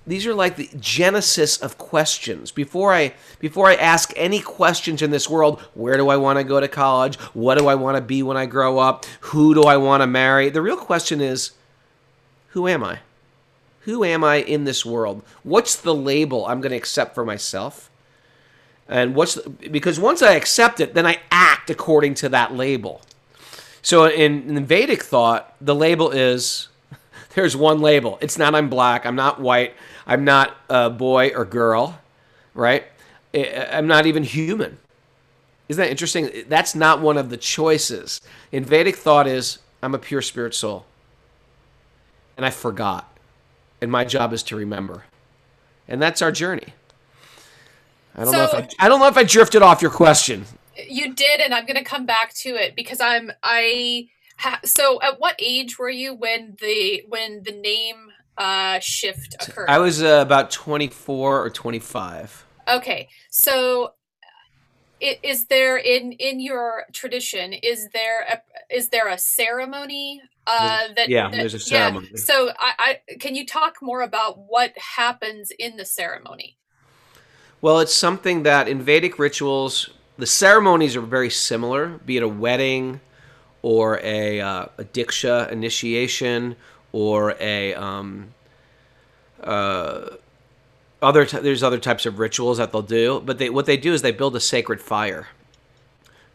[0.06, 2.52] these are like the genesis of questions.
[2.52, 6.44] Before i before i ask any questions in this world where do i want to
[6.44, 7.16] go to college?
[7.34, 9.04] What do i want to be when i grow up?
[9.20, 10.48] Who do i want to marry?
[10.48, 11.52] The real question is
[12.50, 13.00] who am i?
[13.80, 15.22] Who am i in this world?
[15.42, 17.90] What's the label i'm going to accept for myself?
[18.88, 23.02] And what's the, because once i accept it then i act according to that label.
[23.82, 26.68] So in, in vedic thought the label is
[27.34, 28.18] there's one label.
[28.20, 29.74] It's not i'm black i'm not white
[30.06, 31.98] I'm not a boy or girl,
[32.54, 32.84] right?
[33.34, 34.78] I'm not even human.
[35.68, 36.44] Isn't that interesting?
[36.48, 38.20] That's not one of the choices.
[38.52, 40.86] In Vedic thought is I'm a pure spirit soul.
[42.36, 43.16] And I forgot.
[43.80, 45.04] And my job is to remember.
[45.88, 46.74] And that's our journey.
[48.14, 50.46] I don't so, know if I, I don't know if I drifted off your question.
[50.88, 55.00] You did and I'm going to come back to it because I'm I ha, so
[55.02, 59.68] at what age were you when the when the name uh, shift occurred?
[59.68, 62.46] I was uh, about 24 or 25.
[62.68, 63.08] Okay.
[63.30, 63.92] So
[65.00, 71.08] is there in in your tradition is there a is there a ceremony uh that
[71.08, 72.18] yeah that, there's a ceremony yeah.
[72.18, 72.72] so I,
[73.08, 76.56] I can you talk more about what happens in the ceremony
[77.60, 82.28] well it's something that in vedic rituals the ceremonies are very similar be it a
[82.28, 83.00] wedding
[83.60, 86.56] or a, uh, a diksha initiation
[86.96, 88.28] or a um,
[89.42, 90.16] uh,
[91.02, 93.92] other t- there's other types of rituals that they'll do, but they what they do
[93.92, 95.28] is they build a sacred fire.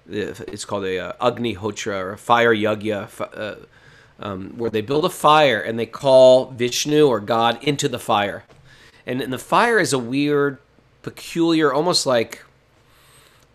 [0.08, 3.56] It's called a uh, Agni Hotra or a fire yagya, uh,
[4.20, 8.44] um, where they build a fire and they call Vishnu or God into the fire,
[9.08, 10.60] and, and the fire is a weird,
[11.02, 12.46] peculiar, almost like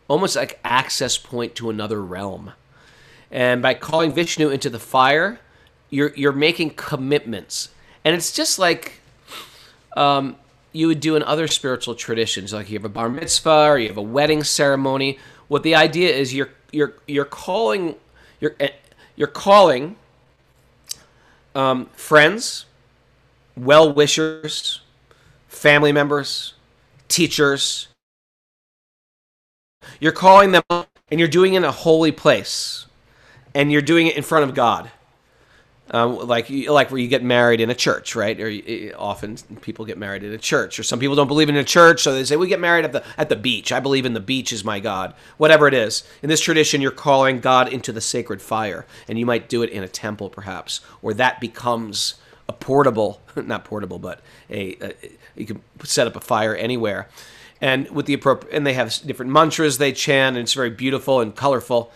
[0.09, 2.53] almost like access point to another realm.
[3.31, 5.39] And by calling Vishnu into the fire,
[5.91, 7.71] you're you're making commitments,
[8.05, 9.01] and it's just like
[9.97, 10.37] um,
[10.73, 13.89] you would do in other spiritual traditions, like you have a bar mitzvah or you
[13.89, 15.19] have a wedding ceremony.
[15.49, 17.97] What the idea is, you're you're you're calling
[18.41, 18.71] you're eh,
[19.15, 19.97] you're calling
[21.55, 22.67] um, friends,
[23.57, 24.81] well wishers,
[25.49, 26.55] family members,
[27.09, 27.89] teachers.
[30.01, 32.87] You're calling them, and you're doing it in a holy place,
[33.55, 34.91] and you're doing it in front of God
[35.91, 38.39] um, like like where you get married in a church, right?
[38.41, 38.51] Or
[38.99, 42.03] often people get married in a church, or some people don't believe in a church,
[42.03, 43.71] so they say we get married at the at the beach.
[43.71, 45.15] I believe in the beach is my God.
[45.37, 49.27] Whatever it is, in this tradition, you're calling God into the sacred fire, and you
[49.27, 52.15] might do it in a temple, perhaps, or that becomes
[52.49, 54.21] a portable, not portable, but
[54.51, 54.95] a, a
[55.37, 57.09] you can set up a fire anywhere,
[57.61, 61.21] and with the appropriate, and they have different mantras they chant, and it's very beautiful
[61.21, 61.93] and colorful,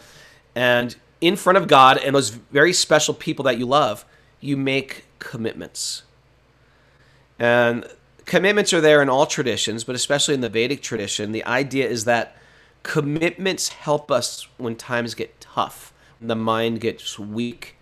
[0.54, 4.04] and in front of God and those very special people that you love,
[4.40, 6.02] you make commitments.
[7.38, 7.86] And
[8.24, 12.04] commitments are there in all traditions, but especially in the Vedic tradition, the idea is
[12.04, 12.36] that
[12.82, 17.76] commitments help us when times get tough, when the mind gets weak,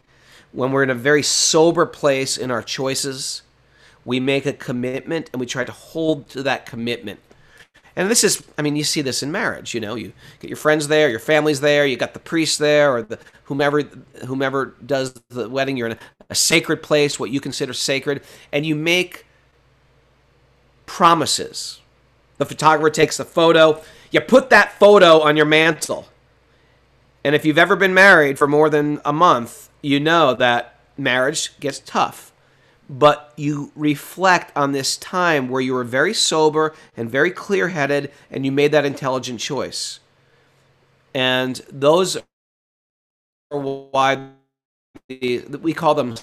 [0.53, 3.43] when we're in a very sober place in our choices.
[4.05, 7.21] We make a commitment and we try to hold to that commitment
[7.99, 10.57] and this is i mean you see this in marriage you know you get your
[10.57, 13.83] friends there your family's there you got the priest there or the whomever
[14.27, 15.99] whomever does the wedding you're in
[16.31, 18.23] a, sacred place what you consider sacred
[18.53, 19.25] and you make
[20.85, 21.81] promises.
[22.37, 26.09] The photographer takes the photo you put that photo on your mantle.
[27.23, 31.59] And if you've ever been married for more than a month you know that marriage
[31.61, 32.28] gets tough
[32.89, 38.11] but you reflect on this time where you were very sober and very clear headed
[38.31, 40.01] and you made that intelligent choice.
[41.15, 42.17] And those
[43.51, 44.29] are why
[45.09, 46.17] the, we call them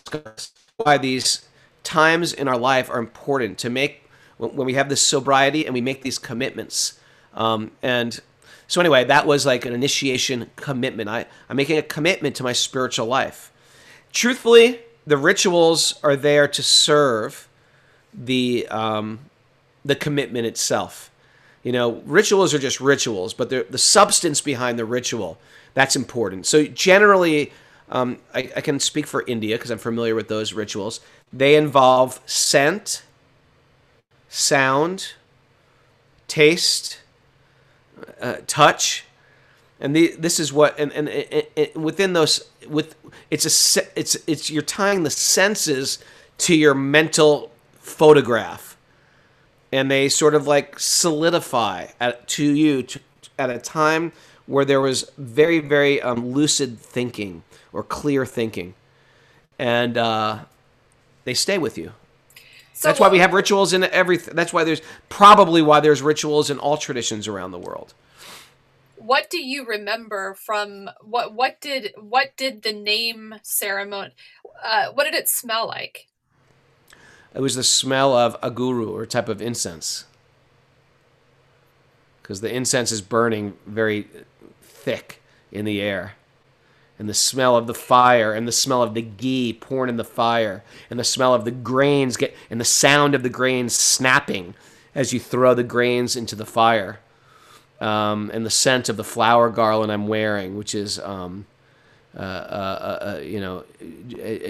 [0.77, 1.47] why these
[1.83, 5.81] times in our life are important to make when we have this sobriety and we
[5.81, 6.99] make these commitments.
[7.33, 8.19] Um, and
[8.67, 11.09] so anyway, that was like an initiation commitment.
[11.09, 13.51] I, I'm making a commitment to my spiritual life.
[14.11, 17.47] Truthfully, the rituals are there to serve
[18.13, 19.19] the um,
[19.83, 21.11] the commitment itself.
[21.63, 25.39] You know, rituals are just rituals, but the substance behind the ritual
[25.75, 26.47] that's important.
[26.47, 27.51] So generally,
[27.91, 31.01] um, I, I can speak for India because I'm familiar with those rituals.
[31.31, 33.03] They involve scent,
[34.29, 35.13] sound,
[36.27, 37.01] taste,
[38.19, 39.03] uh, touch,
[39.79, 42.95] and the, this is what and, and, and, and, within those with
[43.31, 45.99] it's a it's it's you're tying the senses
[46.39, 48.77] to your mental photograph,
[49.71, 52.99] and they sort of like solidify at, to you to,
[53.37, 54.11] at a time
[54.45, 57.43] where there was very very um, lucid thinking
[57.73, 58.73] or clear thinking,
[59.59, 60.39] and uh,
[61.23, 61.91] they stay with you.
[62.73, 64.17] So that's why we have rituals in every.
[64.17, 67.93] That's why there's probably why there's rituals in all traditions around the world.
[69.05, 71.31] What do you remember from what?
[71.31, 74.13] What did what did the name ceremony?
[74.63, 76.07] Uh, what did it smell like?
[77.35, 80.05] It was the smell of aguru or type of incense,
[82.21, 84.07] because the incense is burning very
[84.63, 86.13] thick in the air
[86.97, 90.03] and the smell of the fire and the smell of the ghee pouring in the
[90.03, 94.55] fire and the smell of the grains get and the sound of the grains snapping
[94.95, 96.99] as you throw the grains into the fire
[97.81, 101.45] um, and the scent of the flower garland i'm wearing which is um,
[102.15, 103.63] uh, uh, uh, uh you know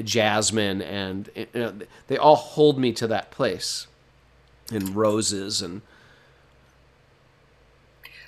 [0.04, 1.74] jasmine and you know,
[2.08, 3.88] they all hold me to that place
[4.72, 5.82] and roses and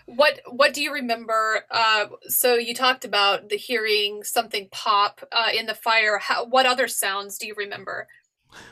[0.07, 1.65] what what do you remember?
[1.69, 6.17] Uh, so you talked about the hearing something pop uh, in the fire.
[6.17, 8.07] How, what other sounds do you remember?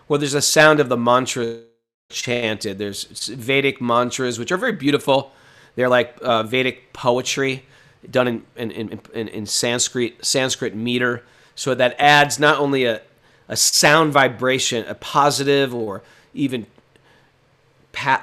[0.08, 1.64] Well, there's a sound of the mantra
[2.10, 2.78] chanted.
[2.78, 5.34] There's Vedic mantras, which are very beautiful.
[5.76, 7.66] They're like uh, Vedic poetry
[8.10, 11.24] done in, in, in, in, Sanskrit Sanskrit meter.
[11.56, 13.02] So that adds not only a,
[13.48, 16.04] a sound vibration, a positive or
[16.34, 16.68] even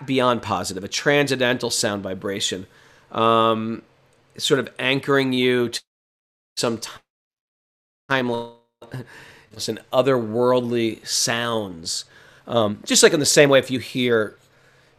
[0.04, 2.66] beyond positive, a transcendental sound vibration,
[3.10, 3.82] um,
[4.36, 5.80] sort of anchoring you to
[6.56, 6.78] some
[8.08, 9.04] time, and
[9.92, 12.04] otherworldly sounds.
[12.46, 14.36] Um, just like in the same way, if you hear,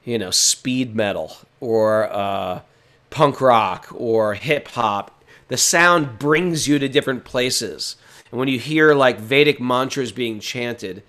[0.04, 2.61] you know, speed metal or uh,
[3.09, 7.95] punk rock or hip hop, the sound brings you to different places.
[8.30, 11.03] And when you hear like Vedic mantras being chanted,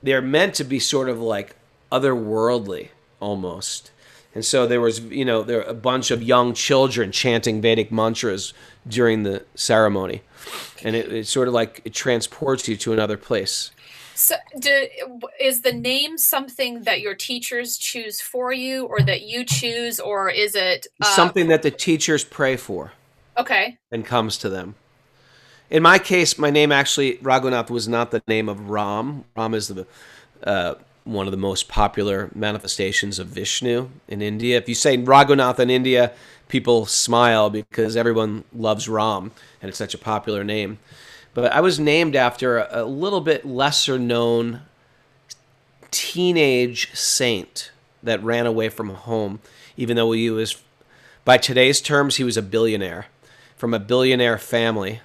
[0.00, 1.56] they're meant to be sort of like
[1.90, 3.90] otherworldly almost.
[4.34, 7.90] And so there was, you know, there were a bunch of young children chanting Vedic
[7.90, 8.52] mantras
[8.86, 10.22] during the ceremony,
[10.82, 13.70] and it, it sort of like it transports you to another place.
[14.14, 14.86] So, do,
[15.40, 20.30] is the name something that your teachers choose for you, or that you choose, or
[20.30, 22.92] is it uh, something that the teachers pray for?
[23.36, 23.78] Okay.
[23.90, 24.76] And comes to them.
[25.70, 29.24] In my case, my name actually Raghunath was not the name of Ram.
[29.36, 29.86] Ram is the
[30.44, 34.56] uh, one of the most popular manifestations of Vishnu in India.
[34.56, 36.12] If you say Raghunath in India,
[36.48, 40.78] people smile because everyone loves Ram and it's such a popular name.
[41.34, 44.62] But I was named after a little bit lesser known
[45.90, 47.70] teenage saint
[48.02, 49.40] that ran away from home,
[49.76, 50.62] even though he was,
[51.24, 53.06] by today's terms, he was a billionaire
[53.56, 55.00] from a billionaire family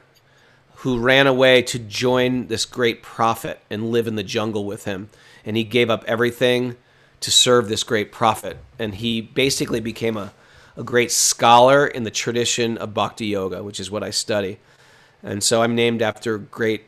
[0.77, 5.09] who ran away to join this great prophet and live in the jungle with him
[5.45, 6.75] and he gave up everything
[7.21, 8.57] to serve this great prophet.
[8.77, 10.31] And he basically became a,
[10.77, 14.59] a great scholar in the tradition of bhakti yoga, which is what I study.
[15.23, 16.83] And so I'm named after great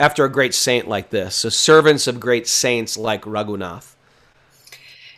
[0.00, 1.34] after a great saint like this.
[1.34, 3.94] So servants of great saints like Raghunath.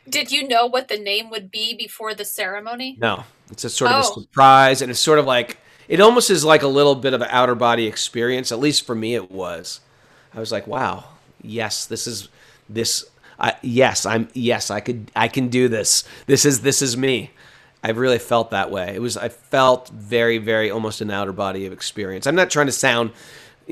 [0.09, 2.97] Did you know what the name would be before the ceremony?
[2.99, 3.25] No.
[3.51, 4.11] It's a sort of oh.
[4.11, 5.59] a surprise and it's sort of like
[5.89, 8.53] it almost is like a little bit of an outer body experience.
[8.53, 9.81] At least for me it was.
[10.33, 11.05] I was like, wow,
[11.43, 12.29] yes, this is
[12.69, 13.05] this.
[13.39, 14.29] I, yes, I'm.
[14.33, 15.11] Yes, I could.
[15.17, 16.05] I can do this.
[16.27, 17.31] This is this is me.
[17.83, 18.95] I really felt that way.
[18.95, 19.17] It was.
[19.17, 22.27] I felt very, very almost an outer body of experience.
[22.27, 23.13] I'm not trying to sound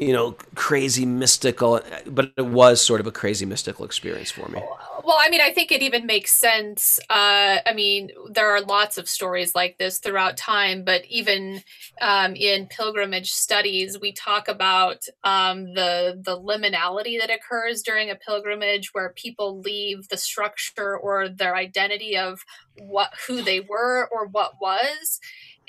[0.01, 4.61] you know, crazy mystical, but it was sort of a crazy mystical experience for me.
[4.63, 4.79] Oh,
[5.09, 6.99] Well, I mean, I think it even makes sense.
[7.09, 11.63] Uh, I mean, there are lots of stories like this throughout time, but even
[12.03, 18.17] um, in pilgrimage studies, we talk about um, the the liminality that occurs during a
[18.17, 22.43] pilgrimage, where people leave the structure or their identity of
[22.79, 25.21] what who they were or what was,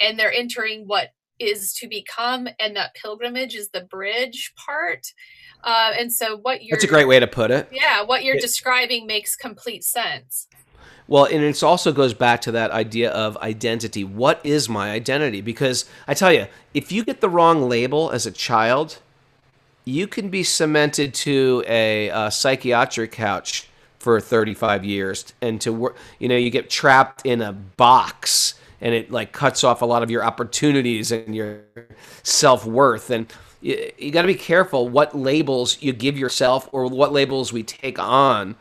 [0.01, 5.13] and they're entering what is to become and that pilgrimage is the bridge part
[5.63, 7.69] uh, and so what you're that's a great way to put it.
[7.71, 10.47] Yeah what you're it, describing makes complete sense.
[11.07, 14.03] Well and it also goes back to that idea of identity.
[14.03, 15.41] What is my identity?
[15.41, 18.99] Because i tell you if you get the wrong label as a child
[19.85, 25.97] you can be cemented to a, a psychiatric couch for 35 years and to work
[26.19, 30.03] you know you get trapped in a box and it like cuts off a lot
[30.03, 31.61] of your opportunities and your
[32.23, 33.09] self-worth.
[33.09, 33.31] And
[33.61, 37.63] you, you got to be careful what labels you give yourself or what labels we
[37.63, 38.55] take on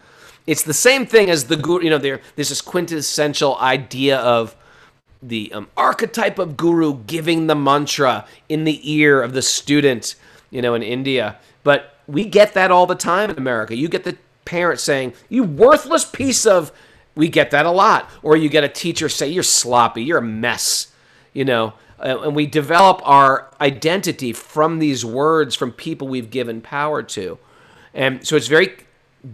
[0.46, 4.57] it's the same thing as the guru you know there, there's this quintessential idea of
[5.22, 10.14] the um, archetype of guru giving the mantra in the ear of the student
[10.51, 14.05] you know in india but we get that all the time in america you get
[14.05, 16.72] the parent saying you worthless piece of
[17.18, 18.09] we get that a lot.
[18.22, 20.92] Or you get a teacher say, You're sloppy, you're a mess,
[21.34, 21.74] you know.
[22.01, 27.38] Uh, and we develop our identity from these words from people we've given power to.
[27.94, 28.76] And so it's very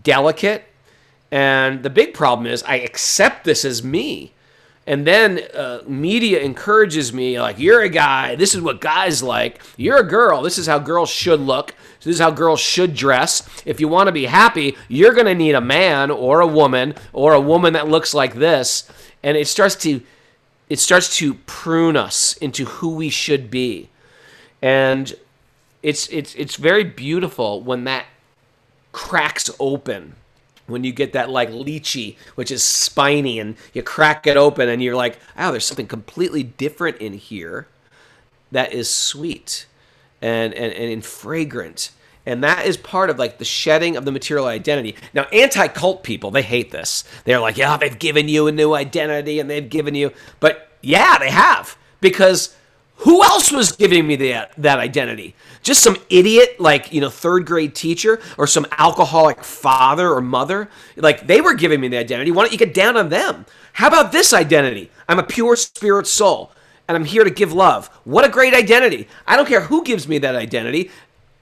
[0.03, 0.65] delicate.
[1.31, 4.33] And the big problem is I accept this as me.
[4.87, 8.35] And then uh, media encourages me, like, you're a guy.
[8.35, 9.62] This is what guys like.
[9.79, 10.43] You're a girl.
[10.43, 11.75] This is how girls should look.
[12.03, 13.49] This is how girls should dress.
[13.65, 16.95] If you want to be happy, you're going to need a man or a woman
[17.15, 18.87] or a woman that looks like this.
[19.23, 20.03] And it starts to
[20.75, 23.91] it starts to prune us into who we should be.
[24.61, 25.14] And
[25.85, 28.07] it's it's it's very beautiful when that
[28.91, 30.16] cracks open
[30.66, 34.83] when you get that like lychee, which is spiny, and you crack it open, and
[34.83, 37.68] you're like, oh, there's something completely different in here
[38.51, 39.66] that is sweet
[40.20, 41.93] and, and, and fragrant.
[42.27, 44.97] And that is part of like the shedding of the material identity.
[45.12, 47.05] Now, anti cult people, they hate this.
[47.25, 51.18] They're like, yeah, they've given you a new identity and they've given you, but yeah,
[51.18, 51.76] they have.
[52.01, 52.55] Because
[52.97, 55.35] who else was giving me that, that identity?
[55.62, 60.68] Just some idiot, like, you know, third grade teacher or some alcoholic father or mother?
[60.97, 62.30] Like, they were giving me the identity.
[62.30, 63.47] Why don't you get down on them?
[63.72, 64.91] How about this identity?
[65.09, 66.53] I'm a pure spirit soul
[66.87, 67.89] and I'm here to give love.
[68.05, 69.09] What a great identity.
[69.26, 70.91] I don't care who gives me that identity.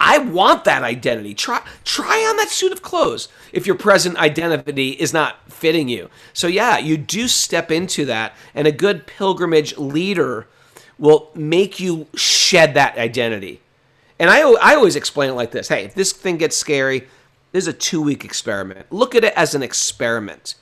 [0.05, 1.33] I want that identity.
[1.33, 6.11] Try try on that suit of clothes if your present identity is not fitting you.
[6.33, 10.49] So yeah, you do step into that and a good pilgrimage leader
[10.99, 13.61] will make you shed that identity.
[14.19, 17.07] And I, I always explain it like this hey, if this thing gets scary,
[17.53, 18.91] this is a two week experiment.
[18.91, 20.57] Look at it as an experiment.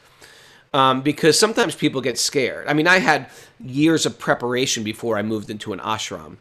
[0.74, 2.68] Um, because sometimes people get scared.
[2.68, 3.28] I mean, I had
[3.58, 6.36] years of preparation before I moved into an ashram.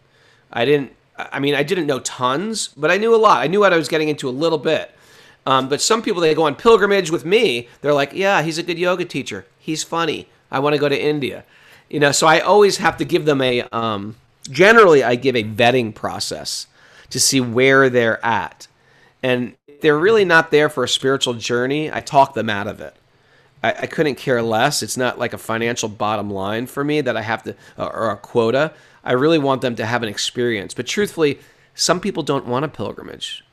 [0.53, 0.91] I didn't,
[1.31, 3.41] I mean, I didn't know tons, but I knew a lot.
[3.41, 4.93] I knew what I was getting into a little bit.
[5.45, 7.67] Um, but some people, they go on pilgrimage with me.
[7.81, 9.45] They're like, yeah, he's a good yoga teacher.
[9.57, 10.27] He's funny.
[10.51, 11.43] I want to go to India
[11.89, 14.15] you know so i always have to give them a um,
[14.49, 16.67] generally i give a vetting process
[17.09, 18.67] to see where they're at
[19.23, 22.79] and if they're really not there for a spiritual journey i talk them out of
[22.79, 22.95] it
[23.63, 27.17] I, I couldn't care less it's not like a financial bottom line for me that
[27.17, 30.87] i have to or a quota i really want them to have an experience but
[30.87, 31.39] truthfully
[31.75, 33.43] some people don't want a pilgrimage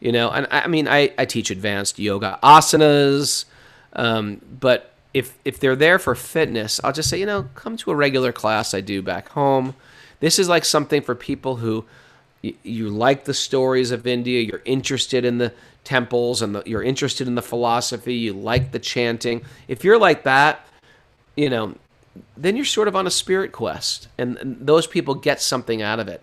[0.00, 3.44] you know and i, I mean I, I teach advanced yoga asanas
[3.94, 7.90] um, but if if they're there for fitness, I'll just say, you know, come to
[7.90, 9.74] a regular class I do back home.
[10.20, 11.84] This is like something for people who
[12.42, 15.52] you, you like the stories of India, you're interested in the
[15.84, 19.44] temples and the, you're interested in the philosophy, you like the chanting.
[19.66, 20.66] If you're like that,
[21.36, 21.74] you know,
[22.36, 26.00] then you're sort of on a spirit quest, and, and those people get something out
[26.00, 26.22] of it.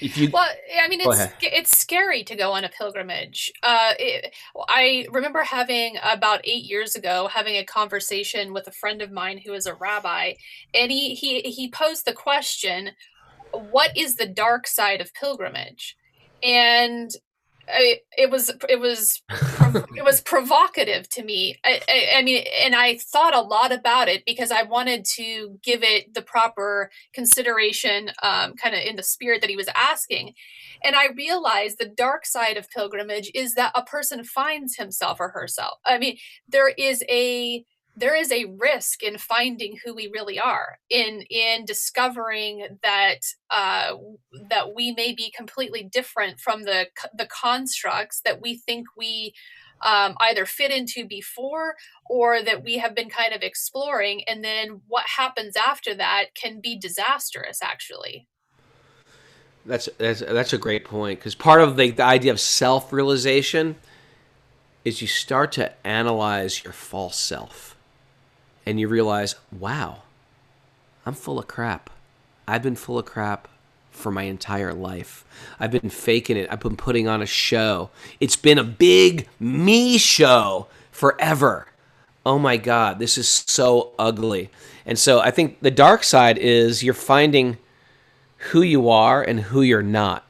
[0.00, 0.48] If you well
[0.82, 3.52] i mean it's it's scary to go on a pilgrimage.
[3.62, 4.34] Uh it,
[4.68, 9.40] i remember having about eight years ago having a conversation with a friend of mine
[9.46, 10.32] who is a rabbi
[10.74, 12.90] and he he he posed the question
[13.54, 15.96] what is the dark side of pilgrimage?
[16.42, 17.10] And
[17.68, 19.22] I, it was it was
[19.96, 21.58] it was provocative to me.
[21.64, 25.58] I, I, I, mean, and I thought a lot about it because I wanted to
[25.62, 30.34] give it the proper consideration, um, kind of in the spirit that he was asking.
[30.82, 35.30] And I realized the dark side of pilgrimage is that a person finds himself or
[35.30, 35.78] herself.
[35.84, 37.64] I mean, there is a
[37.96, 43.20] there is a risk in finding who we really are in in discovering that
[43.50, 43.94] uh,
[44.50, 46.86] that we may be completely different from the
[47.16, 49.32] the constructs that we think we
[49.82, 51.74] um, either fit into before
[52.08, 56.60] or that we have been kind of exploring and then what happens after that can
[56.60, 58.26] be disastrous actually.
[59.66, 63.76] That's that's, that's a great point because part of the, the idea of self-realization
[64.84, 67.73] is you start to analyze your false self
[68.66, 70.02] and you realize, wow,
[71.06, 71.90] I'm full of crap.
[72.46, 73.48] I've been full of crap
[73.90, 75.24] for my entire life.
[75.60, 76.48] I've been faking it.
[76.50, 77.90] I've been putting on a show.
[78.20, 81.68] It's been a big me show forever.
[82.26, 84.50] Oh my God, this is so ugly.
[84.86, 87.58] And so I think the dark side is you're finding
[88.50, 90.24] who you are and who you're not.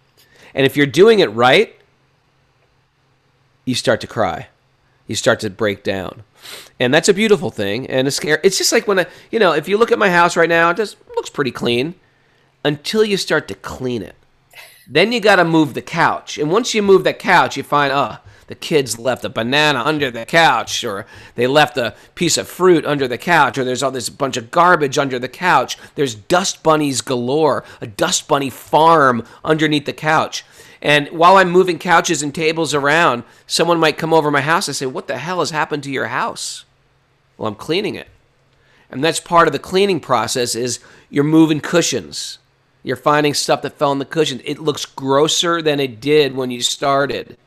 [0.55, 1.75] And if you're doing it right,
[3.65, 4.49] you start to cry.
[5.07, 6.23] You start to break down.
[6.81, 8.41] And that's a beautiful thing and a scare.
[8.43, 10.71] It's just like when I, you know, if you look at my house right now,
[10.71, 11.95] it just looks pretty clean
[12.65, 14.17] until you start to clean it.
[14.87, 16.39] Then you got to move the couch.
[16.39, 20.11] And once you move that couch, you find, oh, the kids left a banana under
[20.11, 23.91] the couch, or they left a piece of fruit under the couch, or there's all
[23.91, 25.79] this bunch of garbage under the couch.
[25.95, 30.45] There's dust bunnies galore, a dust bunny farm underneath the couch.
[30.83, 34.77] And while I'm moving couches and tables around, someone might come over my house and
[34.77, 36.65] say, What the hell has happened to your house?
[37.39, 38.09] Well, I'm cleaning it.
[38.91, 40.79] And that's part of the cleaning process is
[41.11, 42.39] you're moving cushions.
[42.83, 44.43] You're finding stuff that fell in the cushion.
[44.45, 47.39] It looks grosser than it did when you started.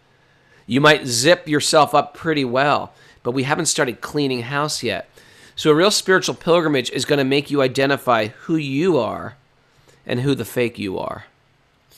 [0.67, 2.93] You might zip yourself up pretty well,
[3.23, 5.09] but we haven't started cleaning house yet.
[5.55, 9.37] So a real spiritual pilgrimage is going to make you identify who you are
[10.05, 11.25] and who the fake you are.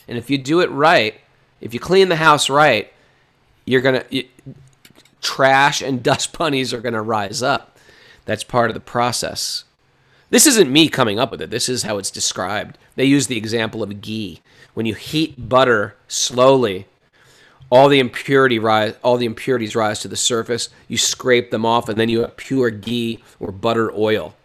[0.07, 1.20] And if you do it right,
[1.59, 2.93] if you clean the house right,
[3.65, 4.24] you're going to
[5.22, 7.78] trash and dust bunnies are going to rise up.
[8.26, 9.65] That's part of the process.
[10.30, 11.49] This isn't me coming up with it.
[11.49, 12.78] This is how it's described.
[12.95, 14.41] They use the example of ghee.
[14.74, 16.88] When you heat butter slowly,
[17.72, 20.70] all the impurity rise, all the impurities rise to the surface.
[20.88, 24.36] You scrape them off, and then you have pure ghee or butter oil.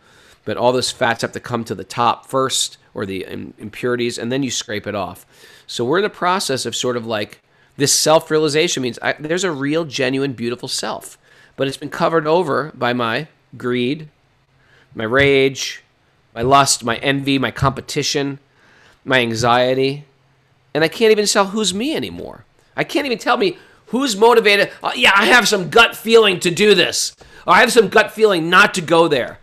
[0.45, 4.31] But all those fats have to come to the top first, or the impurities, and
[4.31, 5.27] then you scrape it off.
[5.67, 7.41] So we're in the process of sort of like
[7.77, 11.19] this self-realization means I, there's a real, genuine, beautiful self,
[11.57, 14.09] but it's been covered over by my greed,
[14.95, 15.83] my rage,
[16.35, 18.39] my lust, my envy, my competition,
[19.05, 20.05] my anxiety,
[20.73, 22.45] and I can't even tell who's me anymore.
[22.77, 24.71] I can't even tell me who's motivated.
[24.83, 27.15] Uh, yeah, I have some gut feeling to do this.
[27.47, 29.39] Or I have some gut feeling not to go there.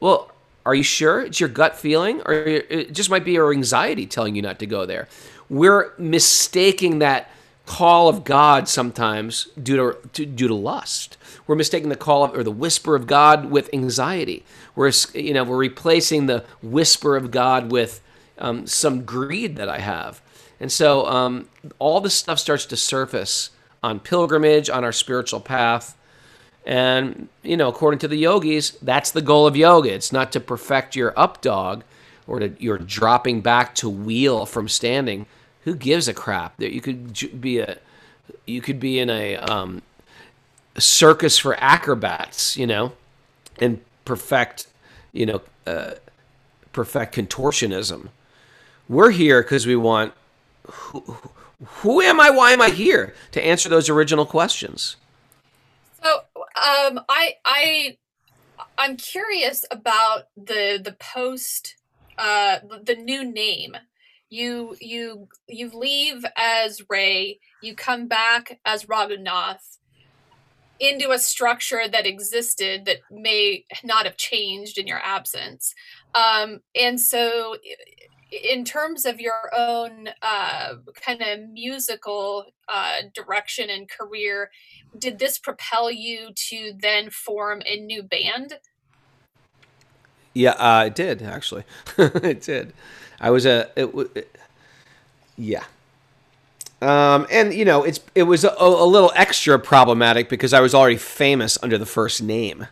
[0.00, 0.30] Well,
[0.66, 2.20] are you sure it's your gut feeling?
[2.26, 5.08] Or it just might be your anxiety telling you not to go there.
[5.48, 7.30] We're mistaking that
[7.68, 11.18] call of God sometimes due to, to, due to lust.
[11.46, 14.44] We're mistaking the call of, or the whisper of God with anxiety.
[14.74, 18.00] We're you know we're replacing the whisper of God with
[18.38, 20.22] um, some greed that I have,
[20.60, 21.48] and so um,
[21.78, 23.50] all this stuff starts to surface
[23.82, 25.96] on pilgrimage on our spiritual path.
[26.66, 29.92] And you know, according to the yogis, that's the goal of yoga.
[29.92, 31.84] It's not to perfect your up dog
[32.26, 35.26] or to you're dropping back to wheel from standing
[35.64, 37.78] who gives a crap that you could be a
[38.46, 39.82] you could be in a, um,
[40.78, 42.92] circus for acrobats you know
[43.58, 44.68] and perfect
[45.12, 45.94] you know uh,
[46.72, 48.08] perfect contortionism
[48.88, 50.12] we're here because we want
[50.70, 51.00] who,
[51.64, 52.30] who am i?
[52.30, 54.96] Why am i here to answer those original questions?
[56.02, 57.96] So um i i
[58.76, 61.76] i'm curious about the the post
[62.18, 63.76] uh the new name.
[64.30, 69.78] You you you leave as Ray, you come back as Raghunath
[70.80, 75.74] into a structure that existed that may not have changed in your absence.
[76.14, 77.56] Um, and so
[78.30, 84.50] in terms of your own uh, kind of musical uh, direction and career,
[84.98, 88.58] did this propel you to then form a new band?
[90.34, 91.64] Yeah, uh, it did actually.
[91.98, 92.72] it did.
[93.20, 94.36] I was a it, it,
[95.36, 95.64] yeah.
[96.80, 100.74] Um, and you know, it's it was a, a, little extra problematic because I was
[100.74, 102.68] already famous under the first name.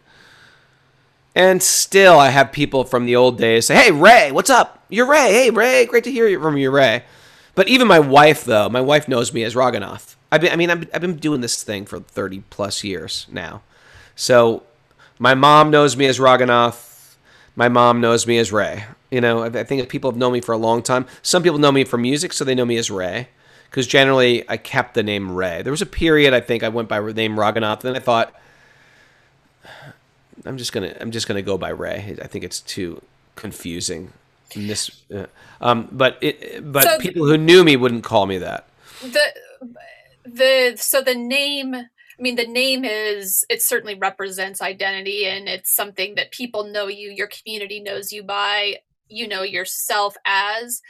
[1.36, 4.82] And still, I have people from the old days say, "Hey, Ray, what's up?
[4.88, 5.32] You're Ray.
[5.32, 7.04] Hey, Ray, great to hear from you, Ray."
[7.54, 10.16] But even my wife, though, my wife knows me as Raghunath.
[10.32, 13.60] I've been, I mean, I've, been doing this thing for thirty plus years now.
[14.14, 14.62] So,
[15.18, 17.16] my mom knows me as Raghunath.
[17.54, 18.84] My mom knows me as Ray.
[19.10, 21.04] You know, I think people have known me for a long time.
[21.20, 23.28] Some people know me for music, so they know me as Ray.
[23.68, 25.60] Because generally, I kept the name Ray.
[25.60, 28.34] There was a period I think I went by the name Raghunath, then I thought,
[30.46, 32.16] I'm just gonna I'm just gonna go by Ray.
[32.22, 33.02] I think it's too
[33.34, 34.12] confusing.
[34.54, 35.26] This, uh,
[35.60, 38.68] um, but it, but so people who knew me wouldn't call me that.
[39.02, 39.32] The
[40.24, 45.74] the so the name I mean, the name is, it certainly represents identity and it's
[45.74, 48.76] something that people know you, your community knows you by
[49.08, 50.80] you know yourself as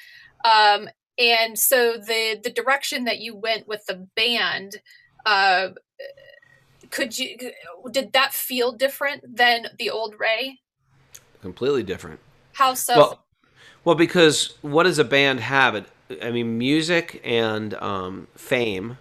[0.44, 0.88] um
[1.18, 4.76] and so the the direction that you went with the band
[5.24, 5.68] uh
[6.90, 7.36] could you
[7.90, 10.58] did that feel different than the old ray
[11.42, 12.20] completely different
[12.54, 13.24] how so well,
[13.84, 15.86] well because what does a band have it
[16.22, 18.98] I mean, music and um, fame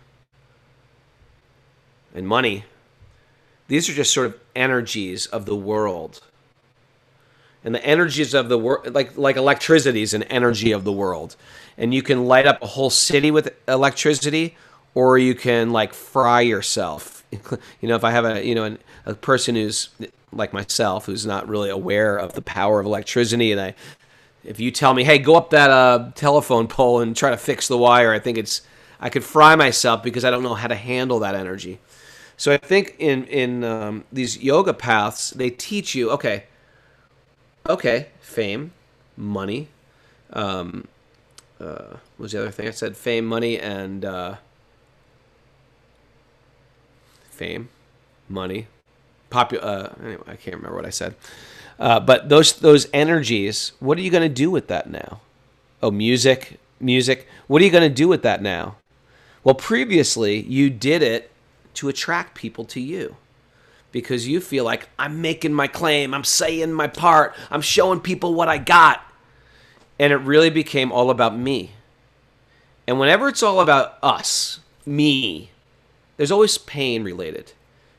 [2.14, 2.66] and money,
[3.68, 6.22] these are just sort of energies of the world.
[7.64, 11.36] And the energies of the world, like like electricity, is an energy of the world,
[11.78, 14.56] and you can light up a whole city with electricity,
[14.94, 17.25] or you can like fry yourself.
[17.82, 19.90] You know, if I have a you know an, a person who's
[20.32, 23.76] like myself, who's not really aware of the power of electricity, and I
[24.44, 27.68] if you tell me, hey, go up that uh, telephone pole and try to fix
[27.68, 28.62] the wire, I think it's
[29.00, 31.80] I could fry myself because I don't know how to handle that energy.
[32.38, 36.46] So I think in in um, these yoga paths, they teach you, okay,
[37.68, 38.72] okay, fame,
[39.18, 39.70] money.
[40.34, 40.88] Um,
[41.60, 42.98] uh, what was the other thing I said?
[42.98, 44.36] Fame, money, and uh,
[47.36, 47.70] fame,
[48.30, 48.68] money,
[49.30, 49.64] popular.
[49.64, 51.16] Uh, anyway, I can't remember what I said.
[51.78, 55.20] Uh, but those those energies, what are you going to do with that now?
[55.84, 57.28] Oh, music, music.
[57.48, 58.78] What are you going to do with that now?
[59.44, 61.32] Well, previously you did it
[61.76, 63.18] to attract people to you
[63.92, 68.34] because you feel like I'm making my claim, I'm saying my part, I'm showing people
[68.34, 69.02] what I got.
[69.98, 71.72] And it really became all about me.
[72.88, 75.52] And whenever it's all about us, me,
[76.18, 77.54] there's always pain related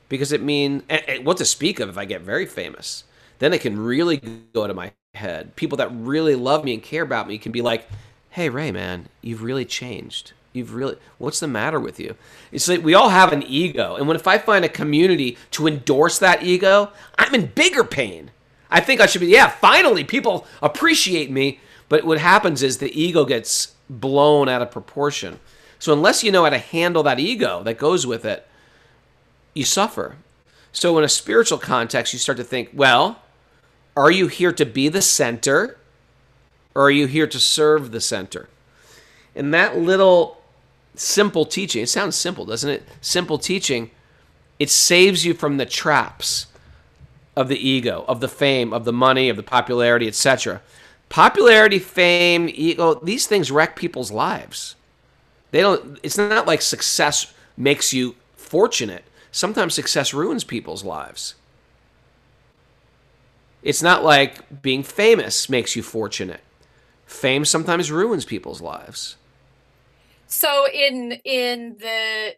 [0.09, 0.83] because it means
[1.23, 3.05] what to speak of if I get very famous
[3.39, 4.19] then it can really
[4.53, 5.57] go to my head.
[5.57, 7.89] People that really love me and care about me can be like,
[8.31, 10.33] "Hey Ray, man, you've really changed.
[10.53, 12.15] You've really what's the matter with you?"
[12.53, 15.67] It's like we all have an ego, and when if I find a community to
[15.67, 18.31] endorse that ego, I'm in bigger pain.
[18.71, 23.01] I think I should be, yeah, finally people appreciate me, but what happens is the
[23.01, 25.39] ego gets blown out of proportion.
[25.79, 28.47] So unless you know how to handle that ego that goes with it,
[29.55, 30.17] you suffer.
[30.73, 33.23] So in a spiritual context, you start to think, well,
[33.97, 35.79] are you here to be the center
[36.75, 38.49] or are you here to serve the center?
[39.35, 40.43] And that little
[40.95, 42.83] simple teaching, it sounds simple, doesn't it?
[43.01, 43.91] Simple teaching,
[44.59, 46.47] it saves you from the traps
[47.35, 50.63] of the ego, of the fame, of the money, of the popularity, etc.
[51.09, 54.75] Popularity, fame, ego, these things wreck people's lives.
[55.51, 59.05] They don't it's not like success makes you fortunate.
[59.31, 61.35] Sometimes success ruins people's lives.
[63.63, 66.41] It's not like being famous makes you fortunate.
[67.07, 69.17] Fame sometimes ruins people's lives.
[70.27, 72.35] So in in the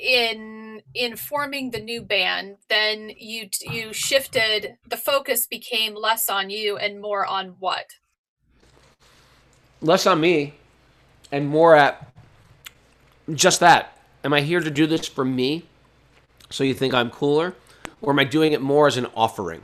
[0.00, 6.50] in in forming the new band, then you you shifted the focus became less on
[6.50, 7.86] you and more on what?
[9.80, 10.54] Less on me
[11.32, 12.10] and more at
[13.34, 13.96] just that.
[14.24, 15.64] Am I here to do this for me?
[16.50, 17.54] So you think I'm cooler?
[18.02, 19.62] Or am I doing it more as an offering?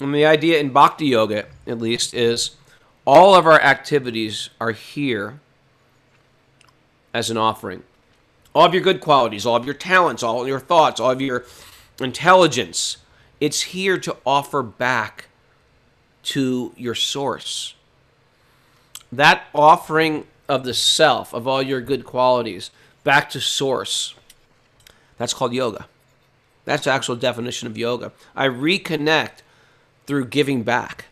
[0.00, 2.56] And the idea in Bhakti Yoga, at least, is
[3.06, 5.40] all of our activities are here
[7.12, 7.82] as an offering.
[8.54, 11.20] All of your good qualities, all of your talents, all of your thoughts, all of
[11.20, 11.44] your
[12.00, 12.96] intelligence,
[13.40, 15.28] it's here to offer back
[16.22, 17.74] to your source.
[19.12, 22.72] That offering of the self, of all your good qualities,
[23.04, 24.14] back to source,
[25.16, 25.86] that's called yoga.
[26.64, 28.12] That's the actual definition of yoga.
[28.34, 29.42] I reconnect
[30.06, 31.06] through giving back.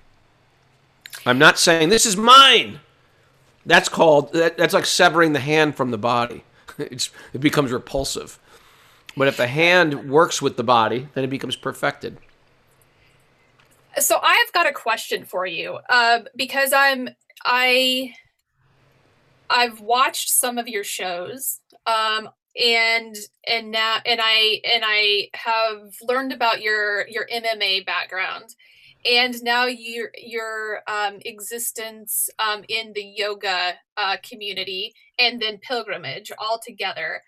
[1.25, 2.81] I'm not saying this is mine.
[3.65, 6.45] That's called that, that's like severing the hand from the body.
[6.79, 8.39] It's, it becomes repulsive.
[9.17, 12.19] But if the hand works with the body, then it becomes perfected.
[13.99, 17.09] So I've got a question for you uh, because I'm
[17.45, 18.15] I
[19.51, 22.29] I've watched some of your shows um,
[22.61, 28.55] and and now and I and I have learned about your your MMA background.
[29.11, 36.33] And now your your um, existence um, in the yoga uh, community and then pilgrimage
[36.39, 37.23] all together.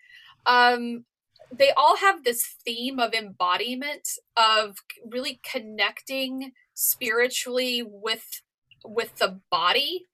[0.47, 1.05] Um,
[1.53, 8.43] they all have this theme of embodiment of really connecting spiritually with
[8.85, 10.07] with the body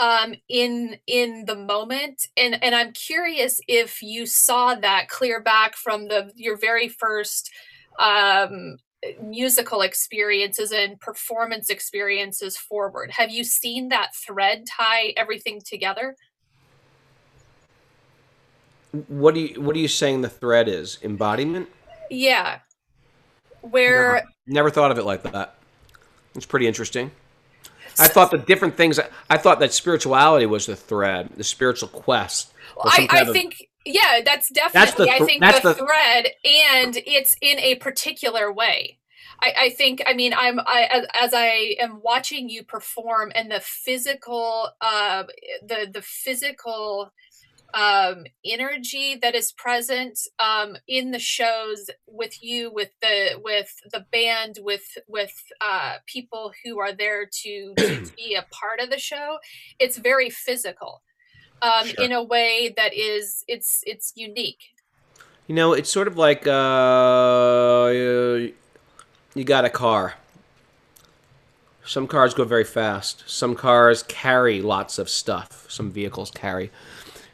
[0.00, 5.76] um, in in the moment and and i'm curious if you saw that clear back
[5.76, 7.50] from the your very first
[8.00, 8.78] um,
[9.22, 13.10] musical experiences and performance experiences forward.
[13.12, 16.16] Have you seen that thread tie everything together?
[19.08, 20.98] What do you what are you saying the thread is?
[21.02, 21.68] Embodiment?
[22.10, 22.58] Yeah.
[23.62, 25.56] Where never, never thought of it like that.
[26.34, 27.10] It's pretty interesting.
[28.00, 28.98] I thought the different things.
[29.28, 32.52] I thought that spirituality was the thread, the spiritual quest.
[32.82, 36.96] I, I of, think yeah, that's definitely that's th- I think the, the, thread and
[37.06, 38.98] it's in a particular way.
[39.40, 43.50] I, I think I mean I'm I as, as I am watching you perform and
[43.50, 45.24] the physical uh
[45.62, 47.12] the the physical
[47.74, 54.04] um energy that is present um in the shows with you with the with the
[54.12, 58.98] band with with uh people who are there to, to be a part of the
[58.98, 59.38] show
[59.78, 61.02] it's very physical
[61.62, 62.04] um Sure.
[62.04, 64.62] in a way that is it's it's unique
[65.46, 68.54] You know, it's sort of like uh, you
[69.34, 70.14] you got a car.
[71.84, 73.24] Some cars go very fast.
[73.26, 75.66] Some cars carry lots of stuff.
[75.68, 76.70] Some vehicles carry,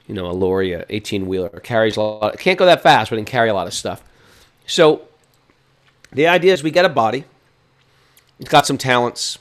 [0.06, 2.34] you know, a lorry, a 18 wheeler carries a lot.
[2.34, 4.02] It can't go that fast, but it can carry a lot of stuff.
[4.66, 5.02] So
[6.12, 7.24] the idea is we get a body.
[8.38, 9.38] It's got some talents.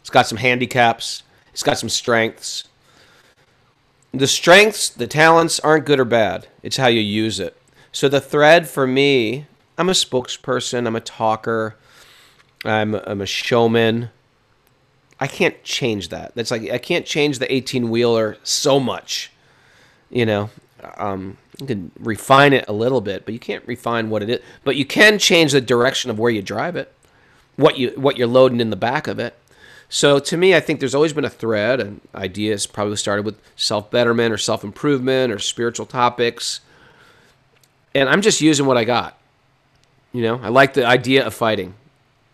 [0.00, 1.22] It's got some handicaps.
[1.52, 2.64] It's got some strengths.
[4.12, 6.46] The strengths, the talents aren't good or bad.
[6.62, 7.56] It's how you use it.
[7.90, 9.46] So the thread for me,
[9.76, 11.76] I'm a spokesperson, I'm a talker,
[12.64, 14.10] I'm, I'm a showman.
[15.18, 16.34] I can't change that.
[16.34, 19.30] That's like I can't change the 18 wheeler so much.
[20.14, 20.50] You know,
[20.96, 24.40] um, you can refine it a little bit, but you can't refine what it is.
[24.62, 26.92] But you can change the direction of where you drive it,
[27.56, 29.36] what you what you're loading in the back of it.
[29.88, 33.36] So to me, I think there's always been a thread, and ideas probably started with
[33.56, 36.60] self betterment or self improvement or spiritual topics.
[37.92, 39.18] And I'm just using what I got.
[40.12, 41.74] You know, I like the idea of fighting.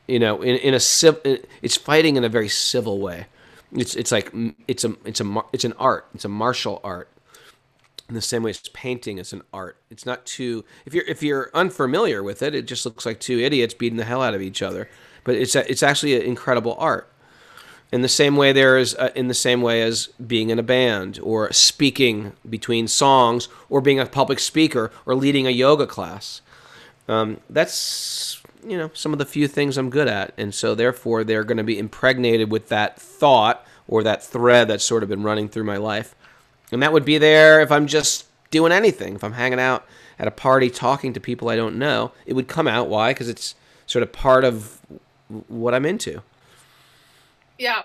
[0.07, 1.21] You know, in, in a civ-
[1.63, 3.27] it's fighting in a very civil way.
[3.73, 4.31] It's it's like
[4.69, 6.07] it's a it's a it's an art.
[6.15, 7.09] It's a martial art.
[8.11, 9.77] In the same way as painting is an art.
[9.89, 13.39] It's not too if you're if you're unfamiliar with it, it just looks like two
[13.39, 14.89] idiots beating the hell out of each other.
[15.23, 17.09] But it's a, it's actually an incredible art.
[17.93, 20.63] In the same way there is uh, in the same way as being in a
[20.65, 26.41] band or speaking between songs or being a public speaker or leading a yoga class.
[27.07, 31.23] Um, that's you know some of the few things I'm good at, and so therefore
[31.23, 35.23] they're going to be impregnated with that thought or that thread that's sort of been
[35.23, 36.17] running through my life,
[36.73, 39.15] and that would be there if I'm just doing anything.
[39.15, 39.87] If I'm hanging out
[40.19, 42.89] at a party talking to people I don't know, it would come out.
[42.89, 43.13] Why?
[43.13, 43.55] Because it's
[43.87, 44.81] sort of part of
[45.49, 46.23] what I'm into.
[47.59, 47.83] Yeah.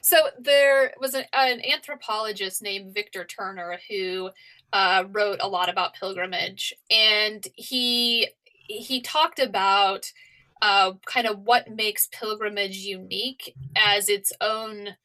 [0.00, 4.30] So there was an, an anthropologist named Victor Turner who
[4.72, 8.28] uh, wrote a lot about pilgrimage, and he
[8.68, 10.12] he talked about
[10.62, 14.96] uh, kind of what makes pilgrimage unique as its own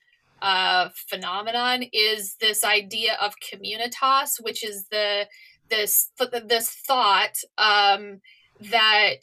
[0.43, 5.25] uh, phenomenon is this idea of communitas, which is the
[5.69, 6.11] this
[6.45, 8.19] this thought um,
[8.59, 9.21] that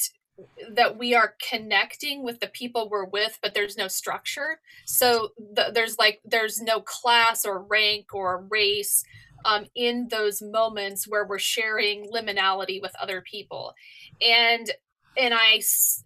[0.73, 4.61] that we are connecting with the people we're with but there's no structure.
[4.87, 9.05] So th- there's like there's no class or rank or race
[9.45, 13.75] um, in those moments where we're sharing liminality with other people.
[14.23, 14.71] And
[15.17, 15.61] and i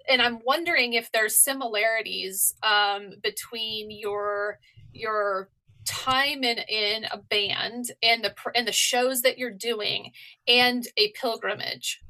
[0.08, 4.58] and i'm wondering if there's similarities um, between your
[4.94, 5.48] your
[5.84, 10.12] time in in a band and the and the shows that you're doing
[10.48, 12.00] and a pilgrimage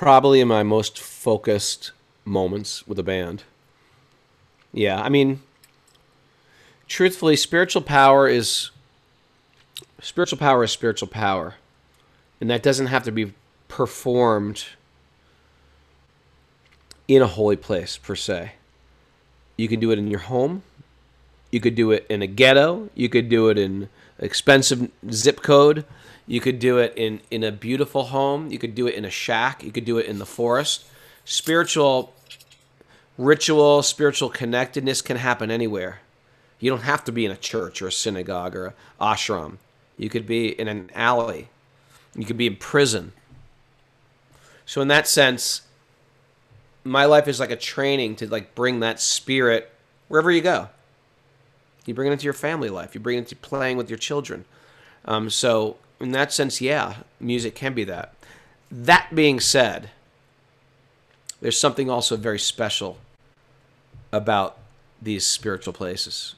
[0.00, 1.92] probably in my most focused
[2.24, 3.44] moments with a band.
[4.72, 5.42] Yeah, I mean,
[6.88, 8.70] truthfully, spiritual power is
[10.00, 11.56] spiritual power is spiritual power,
[12.40, 13.34] and that doesn't have to be
[13.70, 14.66] performed
[17.08, 18.52] in a holy place per se.
[19.56, 20.62] You can do it in your home.
[21.50, 22.90] You could do it in a ghetto.
[22.94, 25.84] You could do it in expensive zip code.
[26.26, 28.50] You could do it in, in a beautiful home.
[28.50, 29.64] You could do it in a shack.
[29.64, 30.84] You could do it in the forest.
[31.24, 32.12] Spiritual
[33.18, 36.00] ritual, spiritual connectedness can happen anywhere.
[36.58, 39.56] You don't have to be in a church or a synagogue or an ashram.
[39.96, 41.48] You could be in an alley.
[42.14, 43.12] You could be in prison.
[44.70, 45.62] So in that sense,
[46.84, 49.68] my life is like a training to like bring that spirit
[50.06, 50.68] wherever you go.
[51.86, 52.94] You bring it into your family life.
[52.94, 54.44] You bring it into playing with your children.
[55.06, 58.14] Um, so in that sense, yeah, music can be that.
[58.70, 59.90] That being said,
[61.40, 62.98] there's something also very special
[64.12, 64.56] about
[65.02, 66.36] these spiritual places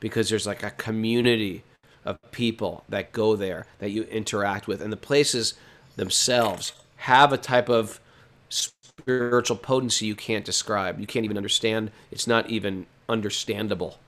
[0.00, 1.62] because there's like a community
[2.04, 5.54] of people that go there that you interact with, and the places
[5.96, 8.00] themselves have a type of
[8.48, 11.00] spiritual potency you can't describe.
[11.00, 11.90] You can't even understand.
[12.10, 13.98] It's not even understandable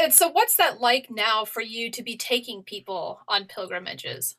[0.00, 4.36] and so what's that like now for you to be taking people on pilgrimages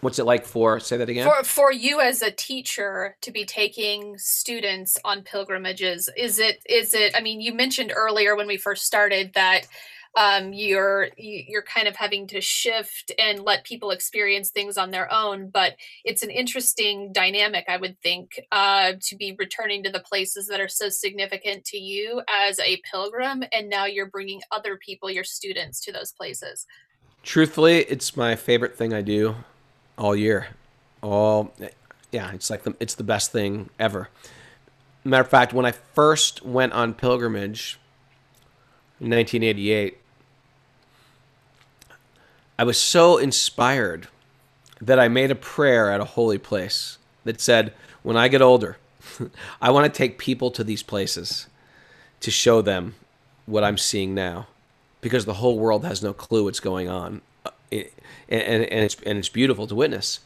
[0.00, 3.44] what's it like for say that again for for you as a teacher to be
[3.44, 8.56] taking students on pilgrimages is it is it i mean you mentioned earlier when we
[8.56, 9.66] first started that
[10.14, 15.12] um, you're you're kind of having to shift and let people experience things on their
[15.12, 20.00] own but it's an interesting dynamic i would think uh, to be returning to the
[20.00, 24.76] places that are so significant to you as a pilgrim and now you're bringing other
[24.76, 26.66] people your students to those places.
[27.22, 29.36] Truthfully it's my favorite thing i do
[29.96, 30.48] all year.
[31.02, 31.54] All
[32.10, 34.10] yeah it's like the, it's the best thing ever.
[35.04, 37.78] Matter of fact when i first went on pilgrimage
[39.00, 39.98] in 1988
[42.58, 44.08] I was so inspired
[44.80, 47.72] that I made a prayer at a holy place that said,
[48.02, 48.78] When I get older,
[49.62, 51.46] I want to take people to these places
[52.20, 52.94] to show them
[53.46, 54.46] what I'm seeing now
[55.00, 57.20] because the whole world has no clue what's going on.
[57.44, 57.84] Uh, and,
[58.28, 60.20] and, and, it's, and it's beautiful to witness.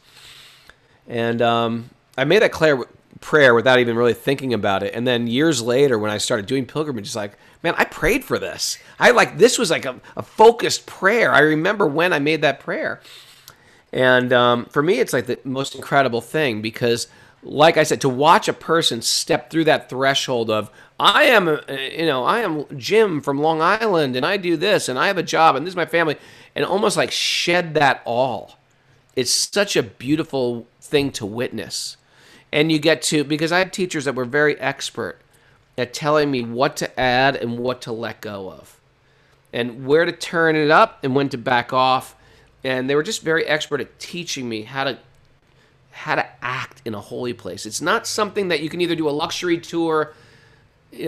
[1.07, 2.83] And um, I made that clear,
[3.21, 4.93] prayer without even really thinking about it.
[4.93, 8.77] And then years later, when I started doing pilgrimages, like, man, I prayed for this.
[8.99, 11.31] I like this was like a, a focused prayer.
[11.31, 13.01] I remember when I made that prayer.
[13.91, 17.07] And um, for me, it's like the most incredible thing because,
[17.41, 21.61] like I said, to watch a person step through that threshold of, I am, uh,
[21.71, 25.17] you know, I am Jim from Long Island and I do this and I have
[25.17, 26.17] a job and this is my family,
[26.55, 28.57] and almost like shed that all.
[29.15, 31.97] It's such a beautiful thing to witness.
[32.51, 35.19] And you get to, because I had teachers that were very expert
[35.77, 38.79] at telling me what to add and what to let go of,
[39.53, 42.15] and where to turn it up and when to back off.
[42.63, 44.97] And they were just very expert at teaching me how to
[45.91, 47.65] how to act in a holy place.
[47.65, 50.13] It's not something that you can either do a luxury tour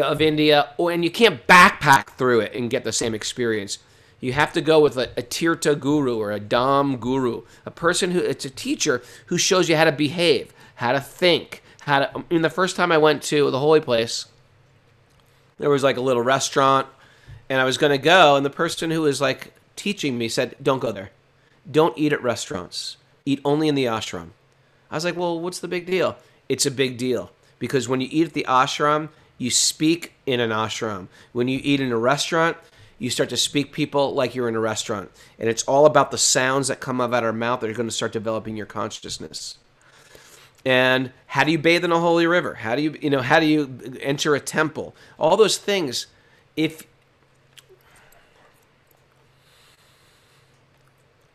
[0.02, 3.78] of India or and you can't backpack through it and get the same experience.
[4.20, 8.12] You have to go with a, a Tirtha guru or a Dham guru, a person
[8.12, 12.18] who it's a teacher who shows you how to behave, how to think, how to.
[12.18, 14.28] I mean, the first time I went to the holy place,
[15.58, 16.88] there was like a little restaurant
[17.50, 20.56] and I was going to go and the person who was like teaching me said,
[20.64, 21.12] "Don't go there.
[21.70, 22.96] Don't eat at restaurants.
[23.26, 24.30] Eat only in the ashram."
[24.90, 26.16] I was like, "Well, what's the big deal?"
[26.48, 30.52] It's a big deal because when you eat at the ashram, you speak in an
[30.52, 31.10] ashram.
[31.34, 32.56] When you eat in a restaurant,
[32.98, 35.12] you start to speak people like you're in a restaurant.
[35.38, 37.90] And it's all about the sounds that come out of our mouth that are going
[37.90, 39.58] to start developing your consciousness
[40.70, 42.54] and how do you bathe in a holy river?
[42.54, 44.96] How do you you know how do you enter a temple?
[45.18, 46.06] All those things
[46.56, 46.84] if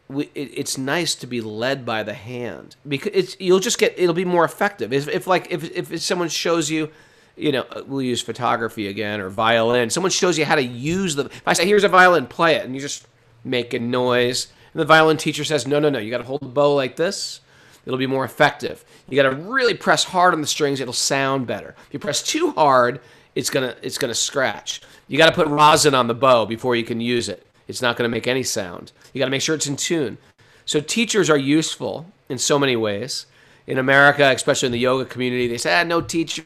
[0.07, 2.77] we, it, it's nice to be led by the hand.
[2.87, 4.93] Because it's you'll just get it'll be more effective.
[4.93, 6.93] If, if like if, if someone shows you
[7.37, 9.91] you know uh, we'll use photography again or violin.
[9.91, 12.65] Someone shows you how to use the if i say here's a violin play it
[12.65, 13.09] and you just
[13.43, 16.43] make a noise and the violin teacher says no no no you got to hold
[16.43, 17.41] the bow like this.
[17.85, 18.85] It'll be more effective.
[19.09, 21.75] You got to really press hard on the strings; it'll sound better.
[21.87, 23.01] If you press too hard,
[23.35, 24.81] it's gonna it's gonna scratch.
[25.09, 27.47] You got to put rosin on the bow before you can use it.
[27.69, 28.93] It's not to make any sound.
[29.13, 30.19] You got to make sure it's in tune.
[30.65, 33.27] So teachers are useful in so many ways.
[33.67, 36.45] In America, especially in the yoga community, they say, ah, no teacher,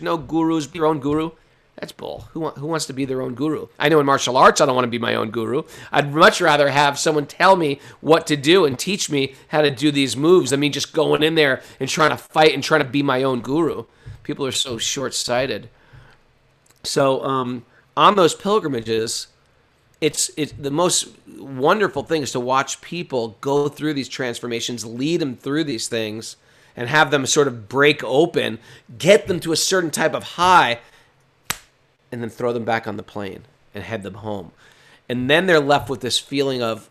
[0.00, 1.32] no gurus, be your own guru.
[1.76, 2.28] That's bull.
[2.32, 3.66] Who, who wants to be their own guru?
[3.78, 5.62] I know in martial arts, I don't want to be my own guru.
[5.90, 9.70] I'd much rather have someone tell me what to do and teach me how to
[9.70, 12.82] do these moves than me just going in there and trying to fight and trying
[12.82, 13.84] to be my own guru.
[14.22, 15.70] People are so short sighted.
[16.84, 17.64] So, um,
[17.96, 19.28] on those pilgrimages,
[20.00, 21.08] it's, it's the most
[21.38, 26.36] wonderful thing is to watch people go through these transformations, lead them through these things,
[26.76, 28.58] and have them sort of break open,
[28.98, 30.78] get them to a certain type of high
[32.12, 33.42] and then throw them back on the plane
[33.74, 34.52] and head them home.
[35.08, 36.90] And then they're left with this feeling of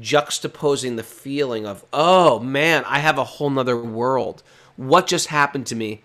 [0.00, 4.42] juxtaposing the feeling of, oh man, I have a whole nother world.
[4.76, 6.02] What just happened to me?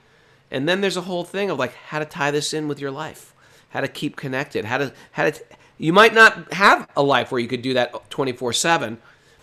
[0.52, 2.92] And then there's a whole thing of like how to tie this in with your
[2.92, 3.34] life,
[3.70, 5.44] how to keep connected, how to how to.
[5.78, 9.00] You might not have a life where you could do that 24 seven,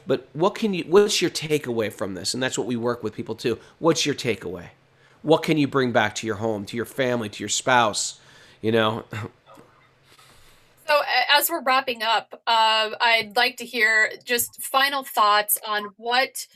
[0.07, 0.85] but what can you?
[0.87, 2.35] What's your takeaway from this?
[2.35, 3.59] And that's what we work with people too.
[3.79, 4.69] What's your takeaway?
[5.23, 8.21] What can you bring back to your home, to your family, to your spouse?
[8.61, 9.05] You know.
[10.89, 11.03] So,
[11.37, 16.47] as we're wrapping up, uh, I'd like to hear just final thoughts on what,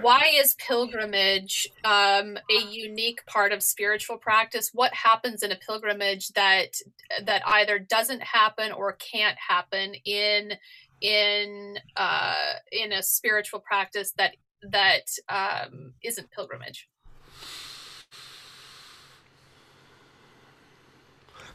[0.00, 4.70] why is pilgrimage um, a unique part of spiritual practice?
[4.72, 6.76] What happens in a pilgrimage that
[7.24, 10.52] that either doesn't happen or can't happen in
[11.00, 16.88] in uh, in a spiritual practice that that um, isn't pilgrimage?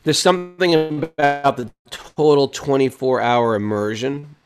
[0.07, 4.37] There's something about the total 24 hour immersion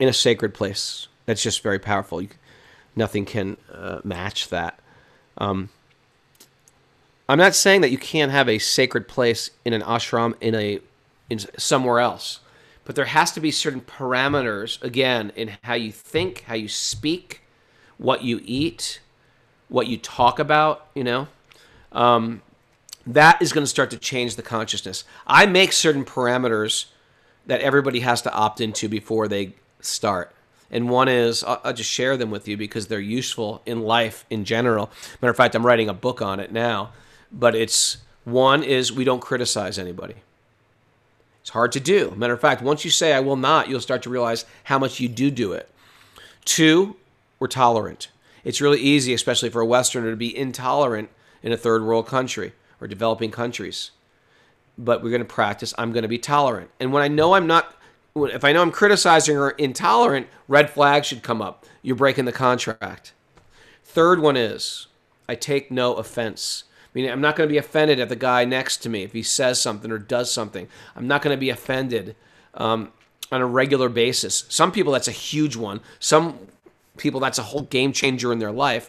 [0.00, 2.20] in a sacred place that's just very powerful.
[2.20, 2.30] You,
[2.96, 4.80] nothing can uh, match that.
[5.38, 5.68] Um,
[7.28, 10.80] I'm not saying that you can't have a sacred place in an ashram in a
[11.30, 12.40] in somewhere else.
[12.84, 17.42] But there has to be certain parameters again in how you think, how you speak,
[17.96, 18.98] what you eat,
[19.68, 20.88] what you talk about.
[20.96, 21.28] You know,
[21.92, 22.42] um,
[23.06, 25.04] that is going to start to change the consciousness.
[25.26, 26.86] I make certain parameters
[27.46, 30.32] that everybody has to opt into before they start.
[30.70, 34.26] And one is, I'll, I'll, just share them with you because they're useful in life
[34.28, 34.90] in general.
[35.22, 36.90] Matter of fact, I'm writing a book on it now.
[37.30, 40.16] But it's one is we don't criticize anybody.
[41.40, 42.12] It's hard to do.
[42.16, 44.98] Matter of fact, once you say I will not, you'll start to realize how much
[44.98, 45.70] you do do it.
[46.44, 46.96] Two,
[47.38, 48.08] we're tolerant.
[48.42, 51.10] It's really easy, especially for a Westerner, to be intolerant
[51.44, 53.90] in a third world country or developing countries.
[54.78, 55.72] But we're going to practice.
[55.78, 56.70] I'm going to be tolerant.
[56.78, 57.74] And when I know I'm not
[58.24, 61.66] if I know I'm criticizing or intolerant, red flags should come up.
[61.82, 63.12] You're breaking the contract.
[63.84, 64.86] Third one is
[65.28, 66.64] I take no offense.
[66.94, 69.22] Meaning, I'm not going to be offended at the guy next to me if he
[69.22, 70.66] says something or does something.
[70.94, 72.16] I'm not going to be offended
[72.54, 72.90] um,
[73.30, 74.46] on a regular basis.
[74.48, 75.80] Some people, that's a huge one.
[75.98, 76.38] Some
[76.96, 78.88] people, that's a whole game changer in their life.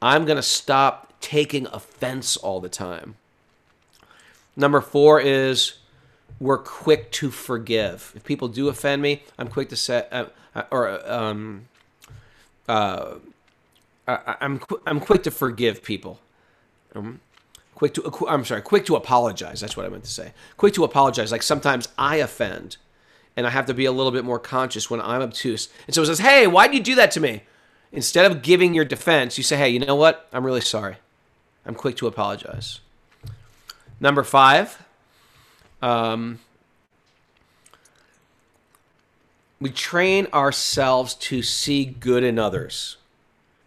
[0.00, 3.16] I'm going to stop taking offense all the time.
[4.56, 5.74] Number four is
[6.38, 8.12] we're quick to forgive.
[8.16, 11.68] If people do offend me, I'm quick to say, uh, uh or um,
[12.68, 13.16] uh,
[14.08, 16.20] I, am I'm quick to forgive people.
[16.94, 17.20] Um,
[17.74, 19.60] quick to I'm sorry, quick to apologize.
[19.60, 20.32] That's what I meant to say.
[20.56, 21.30] Quick to apologize.
[21.30, 22.76] Like sometimes I offend,
[23.36, 25.68] and I have to be a little bit more conscious when I'm obtuse.
[25.86, 27.42] And so it says, "Hey, why did you do that to me?"
[27.92, 30.28] Instead of giving your defense, you say, "Hey, you know what?
[30.32, 30.96] I'm really sorry.
[31.66, 32.80] I'm quick to apologize."
[34.00, 34.86] Number five
[35.82, 36.38] um,
[39.60, 42.96] we train ourselves to see good in others.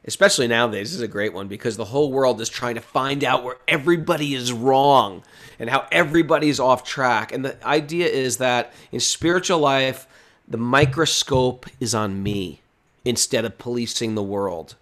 [0.05, 3.23] Especially nowadays, this is a great one because the whole world is trying to find
[3.23, 5.23] out where everybody is wrong
[5.57, 7.31] and how everybody's off track.
[7.31, 10.05] And the idea is that in spiritual life,
[10.45, 12.59] the microscope is on me
[13.05, 14.75] instead of policing the world.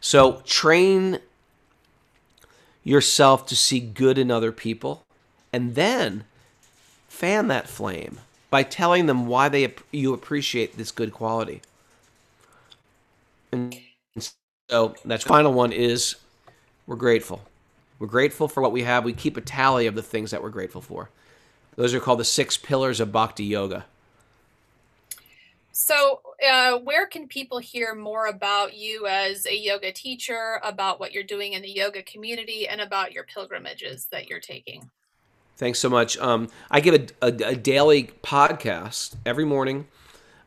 [0.00, 1.18] So train
[2.84, 5.04] yourself to see good in other people
[5.52, 6.24] and then
[7.08, 8.18] fan that flame
[8.50, 11.62] by telling them why they you appreciate this good quality.
[13.52, 13.78] And
[14.68, 16.16] so that's final one is
[16.86, 17.42] we're grateful.
[17.98, 19.04] We're grateful for what we have.
[19.04, 21.10] We keep a tally of the things that we're grateful for.
[21.76, 23.86] Those are called the six pillars of bhakti yoga.
[25.74, 31.12] So, uh, where can people hear more about you as a yoga teacher, about what
[31.12, 34.90] you're doing in the yoga community, and about your pilgrimages that you're taking?
[35.56, 36.18] Thanks so much.
[36.18, 39.86] Um, I give a, a, a, daily podcast every morning.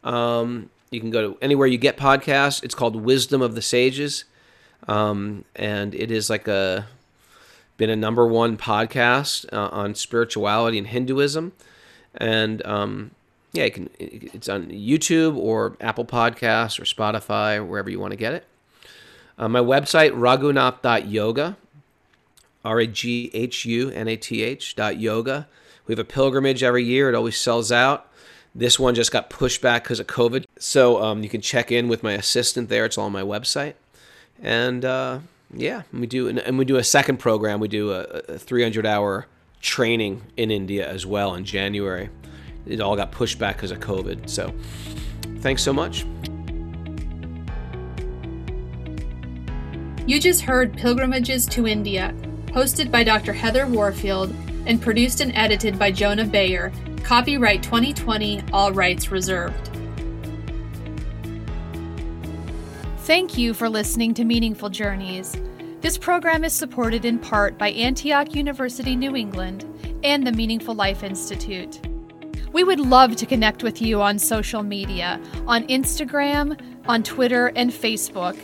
[0.03, 2.63] Um, you can go to anywhere you get podcasts.
[2.63, 4.25] It's called Wisdom of the Sages,
[4.87, 6.85] um, and it is like a
[7.77, 11.53] been a number one podcast uh, on spirituality and Hinduism,
[12.13, 13.11] and um,
[13.55, 13.89] yeah, you can.
[13.99, 18.45] It's on YouTube or Apple Podcasts or Spotify, wherever you want to get it.
[19.37, 21.57] Uh, my website raghunath.yoga
[22.65, 25.47] R A G H U N A T H dot yoga.
[25.85, 27.09] We have a pilgrimage every year.
[27.09, 28.11] It always sells out.
[28.55, 30.45] This one just got pushed back because of COVID.
[30.57, 32.85] So um, you can check in with my assistant there.
[32.85, 33.75] It's all on my website.
[34.41, 35.19] And uh,
[35.53, 37.59] yeah, we do, and we do a second program.
[37.59, 39.27] We do a, a 300 hour
[39.61, 42.09] training in India as well in January.
[42.65, 44.29] It all got pushed back because of COVID.
[44.29, 44.53] So
[45.39, 46.05] thanks so much.
[50.07, 52.13] You just heard Pilgrimages to India
[52.55, 53.33] hosted by Dr.
[53.33, 54.33] Heather Warfield,
[54.65, 56.71] and produced and edited by Jonah Bayer.
[57.03, 59.69] Copyright 2020, all rights reserved.
[62.99, 65.35] Thank you for listening to Meaningful Journeys.
[65.81, 69.65] This program is supported in part by Antioch University New England
[70.03, 71.81] and the Meaningful Life Institute.
[72.55, 76.57] We would love to connect with you on social media, on Instagram,
[76.87, 78.39] on Twitter, and Facebook,